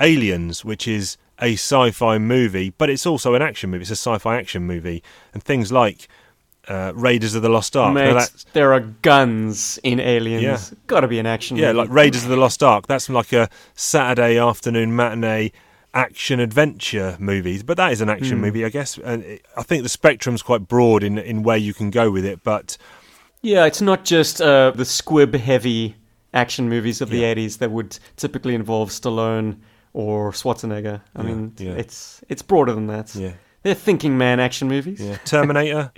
[0.00, 3.96] Aliens, which is a sci fi movie, but it's also an action movie, it's a
[3.96, 5.02] sci fi action movie,
[5.34, 6.08] and things like
[6.68, 7.92] uh, Raiders of the Lost Ark.
[7.94, 10.42] Mate, there are guns in Aliens.
[10.72, 10.78] Yeah.
[10.86, 11.56] Gotta be an action.
[11.56, 11.78] Yeah, movie.
[11.78, 12.86] like Raiders of the Lost Ark.
[12.86, 15.50] That's like a Saturday afternoon matinee
[15.92, 17.60] action adventure movie.
[17.62, 18.42] But that is an action Hmm.
[18.42, 18.96] movie, I guess.
[18.98, 22.24] And it, I think the spectrum's quite broad in in where you can go with
[22.24, 22.42] it.
[22.44, 22.76] But
[23.42, 25.96] Yeah, it's not just uh, the squib heavy
[26.34, 29.56] action movies of the 80s that would typically involve Stallone
[29.92, 31.00] or Schwarzenegger.
[31.14, 31.72] I Yeah, mean, yeah.
[31.72, 33.14] it's it's broader than that.
[33.14, 35.00] yeah, They're thinking man action movies.
[35.00, 35.16] yeah.
[35.24, 35.92] Terminator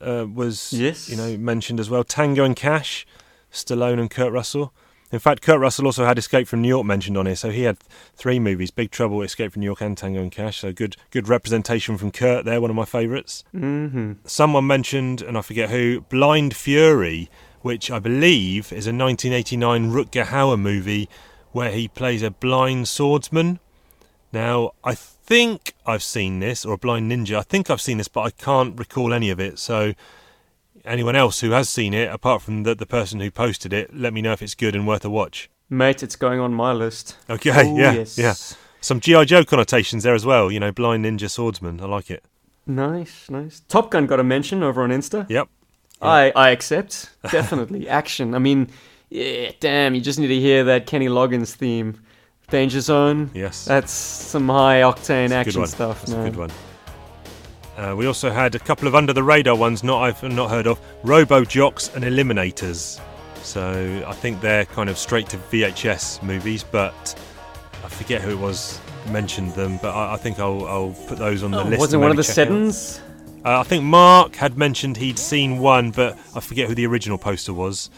[0.00, 1.08] uh, was Yes.
[1.08, 2.04] you know mentioned as well.
[2.04, 3.06] Tango and Cash,
[3.52, 4.72] Stallone and Kurt Russell.
[5.12, 7.62] In fact, Kurt Russell also had Escape from New York mentioned on here, so he
[7.62, 7.78] had
[8.16, 10.58] three movies: Big Trouble, Escape from New York, and Tango and Cash.
[10.58, 12.60] So good, good representation from Kurt there.
[12.60, 13.44] One of my favourites.
[13.52, 17.30] hmm someone mentioned, and I forget who, Blind Fury,
[17.66, 21.08] which I believe is a 1989 Rutger Hauer movie
[21.50, 23.58] where he plays a blind swordsman.
[24.32, 27.38] Now, I think I've seen this, or a blind ninja.
[27.38, 29.58] I think I've seen this, but I can't recall any of it.
[29.58, 29.94] So,
[30.84, 34.12] anyone else who has seen it, apart from the, the person who posted it, let
[34.12, 35.50] me know if it's good and worth a watch.
[35.68, 37.16] Mate, it's going on my list.
[37.28, 38.16] Okay, Oh, yeah, yes.
[38.16, 38.34] yeah.
[38.80, 39.24] Some G.I.
[39.24, 41.80] Joe connotations there as well, you know, blind ninja swordsman.
[41.80, 42.22] I like it.
[42.64, 43.62] Nice, nice.
[43.66, 45.28] Top Gun got a mention over on Insta.
[45.28, 45.48] Yep.
[46.02, 47.10] I, I accept.
[47.30, 47.88] Definitely.
[47.88, 48.34] Action.
[48.34, 48.68] I mean,
[49.10, 52.00] yeah, damn, you just need to hear that Kenny Loggins theme.
[52.48, 53.30] Danger Zone.
[53.34, 53.64] Yes.
[53.64, 56.26] That's some high octane That's a good action stuff, That's man.
[56.26, 56.50] a good one.
[57.76, 60.66] Uh, we also had a couple of under the radar ones not I've not heard
[60.66, 63.00] of Robot Jox and Eliminators.
[63.42, 67.14] So I think they're kind of straight to VHS movies, but
[67.84, 68.80] I forget who it was
[69.10, 69.78] mentioned them.
[69.82, 71.80] But I, I think I'll, I'll put those on the Oh, list.
[71.80, 72.24] wasn't one of the.
[72.24, 73.00] Seddons?
[73.46, 77.16] Uh, I think Mark had mentioned he'd seen one, but I forget who the original
[77.16, 77.90] poster was.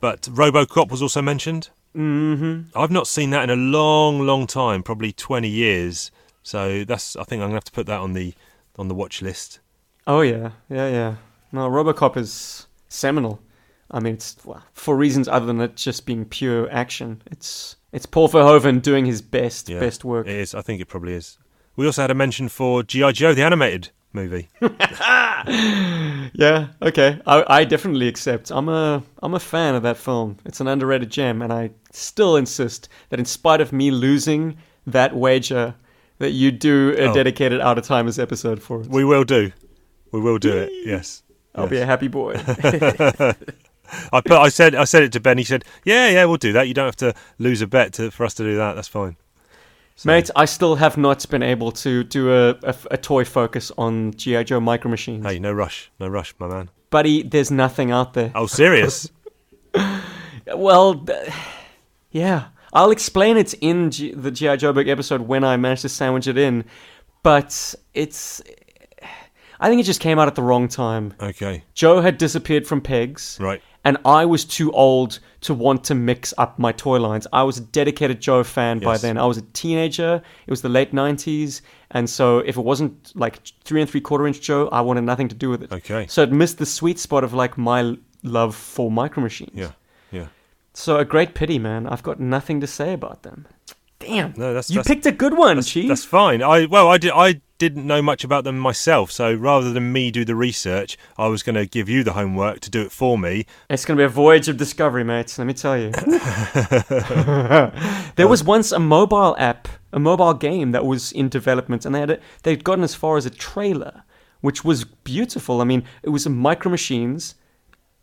[0.00, 1.70] But RoboCop was also mentioned.
[1.96, 2.78] Mm-hmm.
[2.78, 6.10] I've not seen that in a long, long time, probably 20 years.
[6.42, 8.34] So that's I think I'm gonna have to put that on the
[8.78, 9.60] on the watch list.
[10.06, 11.14] Oh yeah, yeah, yeah.
[11.52, 13.40] No, RoboCop is seminal.
[13.90, 17.22] I mean, it's well, for reasons other than it just being pure action.
[17.30, 20.26] It's it's Paul Verhoeven doing his best, Yeah, best work.
[20.26, 20.54] It is.
[20.54, 21.38] I think it probably is.
[21.76, 24.48] We also had a mention for GI Joe, the animated movie.
[26.34, 27.20] Yeah, okay.
[27.26, 28.50] I, I definitely accept.
[28.50, 30.38] I'm a I'm a fan of that film.
[30.44, 34.56] It's an underrated gem, and I still insist that in spite of me losing
[34.86, 35.74] that wager,
[36.18, 37.14] that you do a Oh.
[37.14, 38.88] dedicated out of timers episode for it.
[38.88, 39.52] we will do.
[40.12, 40.70] We will do it.
[40.84, 41.22] Yes.
[41.54, 42.34] I'll be a happy boy.
[44.12, 44.32] I put.
[44.32, 44.74] I said.
[44.74, 45.38] I said it to Ben.
[45.38, 46.66] He said, "Yeah, yeah, we'll do that.
[46.68, 48.74] You don't have to lose a bet to, for us to do that.
[48.74, 49.16] That's fine."
[49.96, 53.72] So- Mate, I still have not been able to do a, a, a toy focus
[53.78, 54.42] on G.I.
[54.44, 55.24] Joe Micro Machines.
[55.24, 55.90] Hey, no rush.
[55.98, 56.70] No rush, my man.
[56.90, 58.30] Buddy, there's nothing out there.
[58.34, 59.10] Oh, serious?
[60.54, 61.28] Well, th-
[62.12, 62.48] yeah.
[62.72, 64.56] I'll explain it in G- the G.I.
[64.56, 66.64] Joe book episode when I manage to sandwich it in.
[67.24, 68.40] But it's.
[69.58, 71.14] I think it just came out at the wrong time.
[71.20, 71.64] okay.
[71.74, 73.38] Joe had disappeared from Pegs.
[73.40, 73.60] Right.
[73.86, 77.28] And I was too old to want to mix up my toy lines.
[77.32, 79.16] I was a dedicated Joe fan by then.
[79.16, 80.20] I was a teenager.
[80.44, 81.60] It was the late 90s.
[81.92, 85.28] And so if it wasn't like three and three quarter inch Joe, I wanted nothing
[85.28, 85.70] to do with it.
[85.70, 86.08] Okay.
[86.08, 89.52] So it missed the sweet spot of like my love for micro machines.
[89.54, 89.70] Yeah.
[90.10, 90.26] Yeah.
[90.74, 91.86] So a great pity, man.
[91.86, 93.46] I've got nothing to say about them.
[94.00, 94.34] Damn.
[94.36, 95.86] No, that's you that's, picked a good one, that's, Chief.
[95.86, 96.42] that's fine.
[96.42, 97.12] I well, I did.
[97.14, 101.28] I didn't know much about them myself, so rather than me do the research, I
[101.28, 103.46] was going to give you the homework to do it for me.
[103.70, 105.38] It's going to be a voyage of discovery, mates.
[105.38, 105.90] Let me tell you.
[108.16, 112.00] there was once a mobile app, a mobile game that was in development, and they
[112.00, 114.02] had a, they'd gotten as far as a trailer,
[114.40, 115.60] which was beautiful.
[115.60, 117.36] I mean, it was micro machines,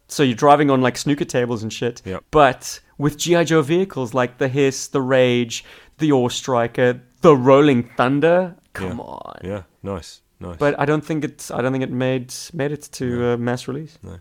[0.07, 2.01] so you're driving on like snooker tables and shit.
[2.05, 2.23] Yep.
[2.31, 5.63] But with GI Joe vehicles like the Hiss, the Rage,
[5.97, 8.55] the AWE Striker, the Rolling Thunder.
[8.73, 9.03] Come Yeah.
[9.03, 9.39] on.
[9.43, 9.63] Yeah.
[9.81, 10.21] Nice.
[10.39, 10.57] Nice.
[10.57, 11.51] But I don't think it's.
[11.51, 13.97] I don't think it made made it to uh, mass release.
[14.03, 14.17] No.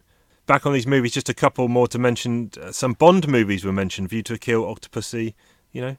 [0.47, 2.51] Back on these movies, just a couple more to mention.
[2.61, 5.35] Uh, some Bond movies were mentioned: View to a Kill, Octopussy.
[5.73, 5.97] You know,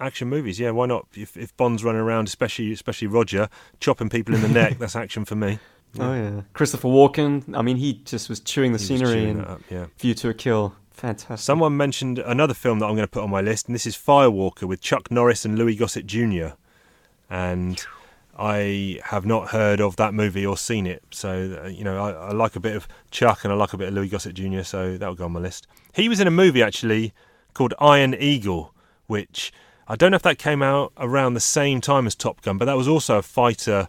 [0.00, 0.58] action movies.
[0.60, 1.06] Yeah, why not?
[1.14, 3.48] If, if Bond's running around, especially especially Roger,
[3.80, 5.58] chopping people in the neck, that's action for me.
[5.98, 7.56] Oh yeah, Christopher Walken.
[7.56, 9.86] I mean, he just was chewing the He scenery chewing in up, yeah.
[9.98, 10.74] View to a Kill.
[10.92, 11.44] Fantastic.
[11.44, 13.94] Someone mentioned another film that I'm going to put on my list, and this is
[13.96, 16.48] Firewalker with Chuck Norris and Louis Gossett Jr.
[17.28, 17.84] And
[18.38, 22.10] I have not heard of that movie or seen it, so uh, you know I,
[22.10, 24.62] I like a bit of Chuck and I like a bit of Louis Gossett Jr.
[24.62, 25.66] So that will go on my list.
[25.94, 27.14] He was in a movie actually
[27.54, 28.74] called Iron Eagle,
[29.06, 29.52] which
[29.88, 32.66] I don't know if that came out around the same time as Top Gun, but
[32.66, 33.88] that was also a fighter,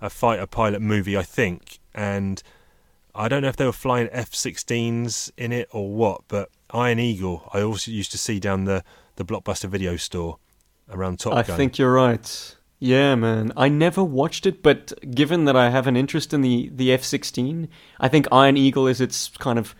[0.00, 2.42] a fighter pilot movie, I think, and
[3.14, 7.48] I don't know if they were flying F-16s in it or what, but Iron Eagle
[7.52, 8.82] I also used to see down the
[9.16, 10.38] the blockbuster video store
[10.92, 11.56] around Top I Gun.
[11.56, 12.56] think you're right.
[12.78, 13.52] Yeah, man.
[13.56, 17.04] I never watched it, but given that I have an interest in the, the F
[17.04, 17.68] 16,
[18.00, 19.74] I think Iron Eagle is its kind of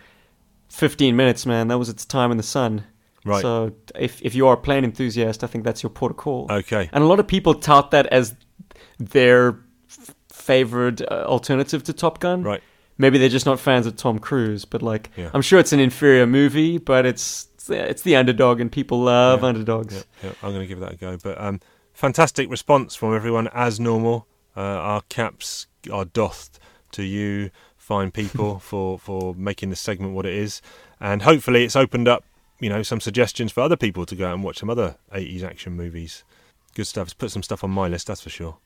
[0.69, 1.69] 15 minutes, man.
[1.69, 2.85] That was its time in the sun.
[3.24, 3.41] Right.
[3.43, 6.47] So if, if you are a plane enthusiast, I think that's your port of call.
[6.51, 6.89] Okay.
[6.93, 8.35] And a lot of people tout that as
[8.99, 9.59] their
[9.89, 12.43] f- favored uh, alternative to Top Gun.
[12.43, 12.62] Right.
[12.99, 15.31] Maybe they're just not fans of Tom Cruise, but like Yeah.
[15.32, 19.49] I'm sure it's an inferior movie, but it's it's the underdog and people love Yeah.
[19.49, 19.95] underdogs.
[19.95, 21.16] Yeah, yeah, I'm going to give that a go.
[21.23, 21.61] But um,
[21.93, 24.27] fantastic response from everyone as normal.
[24.57, 26.59] Uh, our caps are doffed
[26.93, 30.61] to you, fine people, for for making this segment what it is,
[31.01, 32.24] and hopefully it's opened up,
[32.61, 35.43] you know, some suggestions for other people to go out and watch some other 80s
[35.43, 36.24] action movies.
[36.74, 37.07] Good stuff.
[37.09, 38.57] It's put some stuff on my list, that's for sure.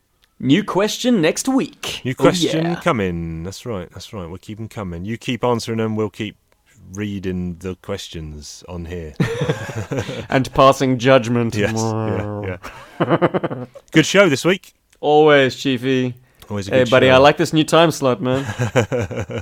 [0.41, 2.01] New question next week.
[2.05, 2.81] New Oh, question yeah.
[2.81, 3.45] coming.
[3.45, 3.89] That's right.
[3.91, 4.27] That's right.
[4.27, 5.05] We'll keep them coming.
[5.05, 5.95] You keep answering them.
[5.97, 6.37] We'll keep
[6.93, 9.15] reading the questions on here.
[10.29, 11.55] and passing judgment.
[11.55, 11.73] yes.
[11.75, 12.59] Yeah.
[13.01, 13.67] Yeah.
[13.93, 14.75] Good show this week.
[15.01, 16.15] Always, Chiefy.
[16.49, 17.15] Always a Hey, buddy, show.
[17.15, 18.45] I like this new time slot, man.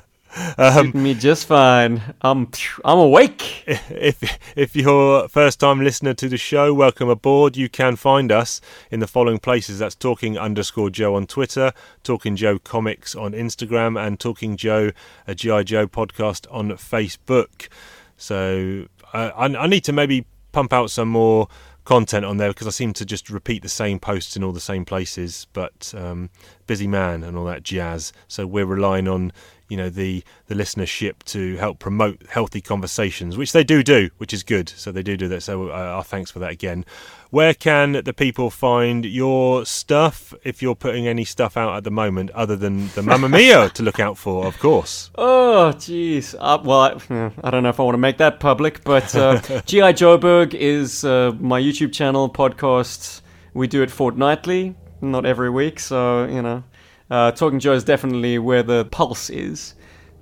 [0.57, 2.03] Um, me just fine.
[2.23, 2.49] I'm
[2.85, 3.65] I'm awake.
[3.67, 4.23] if
[4.57, 7.57] if you're a first time listener to the show, welcome aboard.
[7.57, 8.61] You can find us
[8.91, 9.79] in the following places.
[9.79, 11.73] That's Talking underscore Joe on Twitter,
[12.03, 14.93] Talking Joe Comics on Instagram, and Talking Joe,
[15.27, 17.69] a GI Joe podcast on Facebook.
[18.17, 21.49] So uh, I, I need to maybe pump out some more
[21.85, 24.61] content on there because I seem to just repeat the same posts in all the
[24.61, 25.47] same places.
[25.53, 26.31] But um,
[26.67, 28.13] busy man and all that jazz.
[28.29, 29.33] So we're relying on
[29.68, 34.32] you know the the listenership to help promote healthy conversations, which they do do, which
[34.32, 34.68] is good.
[34.68, 35.43] So they do do that.
[35.43, 36.84] So uh, our thanks for that again.
[37.30, 41.90] Where can the people find your stuff if you're putting any stuff out at the
[41.90, 45.10] moment, other than the Mamma Mia to look out for, of course?
[45.14, 46.34] Oh, jeez.
[46.39, 49.40] Uh, well, I, I don't know if I want to make that public, but uh,
[49.64, 53.22] GI Joburg is uh, my YouTube channel podcast.
[53.55, 55.80] We do it fortnightly, not every week.
[55.80, 56.64] So you know,
[57.12, 59.74] uh, Talking Joe is definitely where the pulse is.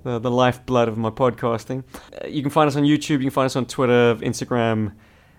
[0.03, 1.83] The, the lifeblood of my podcasting.
[2.11, 4.93] Uh, you can find us on YouTube, you can find us on Twitter, Instagram,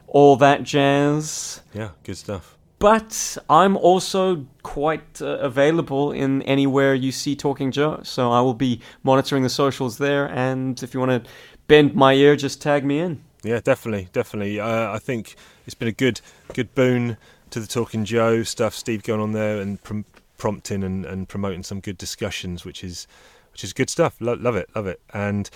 [0.06, 1.62] all that jazz.
[1.74, 2.56] Yeah, good stuff.
[2.78, 8.00] But I'm also quite uh, available in anywhere you see Talking Joe.
[8.04, 10.28] So I will be monitoring the socials there.
[10.30, 11.30] And if you want to
[11.66, 13.22] bend my ear, just tag me in.
[13.42, 14.60] Yeah, definitely, definitely.
[14.60, 15.34] Uh, I think
[15.66, 16.20] it's been a good,
[16.54, 17.16] good boon
[17.50, 18.74] to the Talking Joe stuff.
[18.74, 20.04] Steve going on there and prom-
[20.43, 23.06] prompting and, and promoting some good discussions, which is,
[23.52, 24.16] which is good stuff.
[24.19, 25.01] Lo- love it, love it.
[25.14, 25.48] And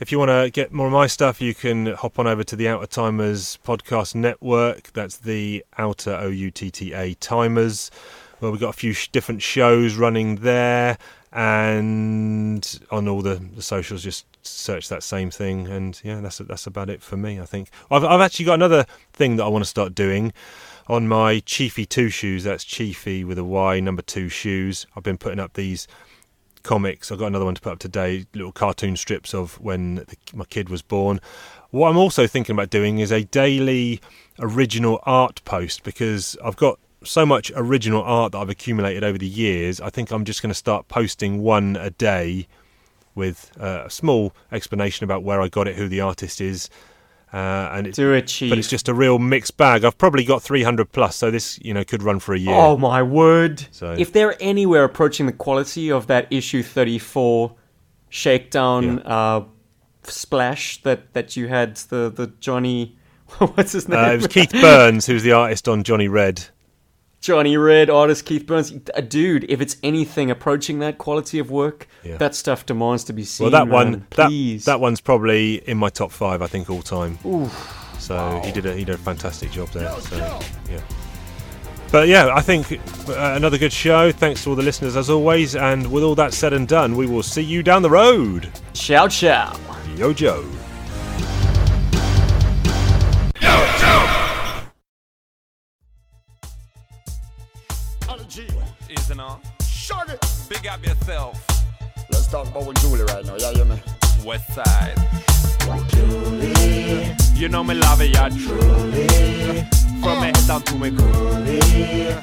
[0.00, 2.56] if you want to get more of my stuff, you can hop on over to
[2.56, 4.92] the Outta Timers podcast network.
[4.94, 7.92] That's the Outta O U T T A Timers.
[8.40, 10.98] Well, we've got a few sh- different shows running there,
[11.30, 15.68] and on all the, the socials, just search that same thing.
[15.68, 17.38] And yeah, that's that's about it for me.
[17.38, 20.32] I think I've I've actually got another thing that I want to start doing
[20.86, 22.44] on my Chiefy Two shoes.
[22.44, 24.86] That's Chiefy with a Y, number two shoes.
[24.96, 25.86] I've been putting up these
[26.62, 27.10] comics.
[27.10, 30.44] I've got another one to put up today, little cartoon strips of when the, my
[30.44, 31.20] kid was born.
[31.70, 34.00] What I'm also thinking about doing is a daily
[34.38, 39.26] original art post because I've got so much original art that I've accumulated over the
[39.26, 39.80] years.
[39.80, 42.46] I think I'm just going to start posting one a day
[43.14, 46.70] with uh, a small explanation about where I got it, who the artist is,
[47.32, 48.50] uh, and it's it, Chief.
[48.50, 49.84] but it's just a real mixed bag.
[49.84, 52.54] I've probably got 300 plus, so this you know could run for a year.
[52.54, 53.66] Oh my word!
[53.70, 57.54] So- If they're anywhere approaching the quality of that issue thirty-four
[58.08, 59.44] shakedown uh,
[60.04, 62.96] splash that that you had the the Johnny,
[63.38, 63.98] what's his name?
[63.98, 66.44] Uh, it was Keith Burns who's the artist on Johnny Red.
[67.22, 68.72] Johnny Red, artist Keith Burns.
[69.08, 72.16] Dude, if it's anything approaching that quality of work, Yeah.
[72.16, 73.44] that stuff demands to be seen.
[73.44, 73.72] Well, that man.
[73.72, 74.64] one, that, please.
[74.64, 77.18] that one's probably in my top five, I think, all time.
[78.00, 79.88] So he did a he did a fantastic job there.
[80.00, 80.16] So
[80.68, 80.80] yeah.
[81.92, 82.72] But yeah, I think
[83.08, 84.10] uh, another good show.
[84.10, 85.54] Thanks to all the listeners as always.
[85.54, 88.50] And with all that said and done, we will see you down the road.
[88.72, 89.54] Ciao, ciao.
[89.96, 90.44] Yo, Joe.
[100.72, 100.80] Isn't on.
[100.80, 100.82] Shut it.
[100.82, 101.46] Big up yourself.
[102.10, 103.36] Let's talk about with Julie right now.
[103.36, 103.82] Yeah, you me?
[104.24, 104.96] west side.
[105.88, 109.06] Julie, you know me love it, yeah, truly.
[110.00, 112.18] From me head down to me coolie.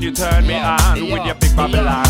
[0.00, 2.06] You turn me on with your big Babylon.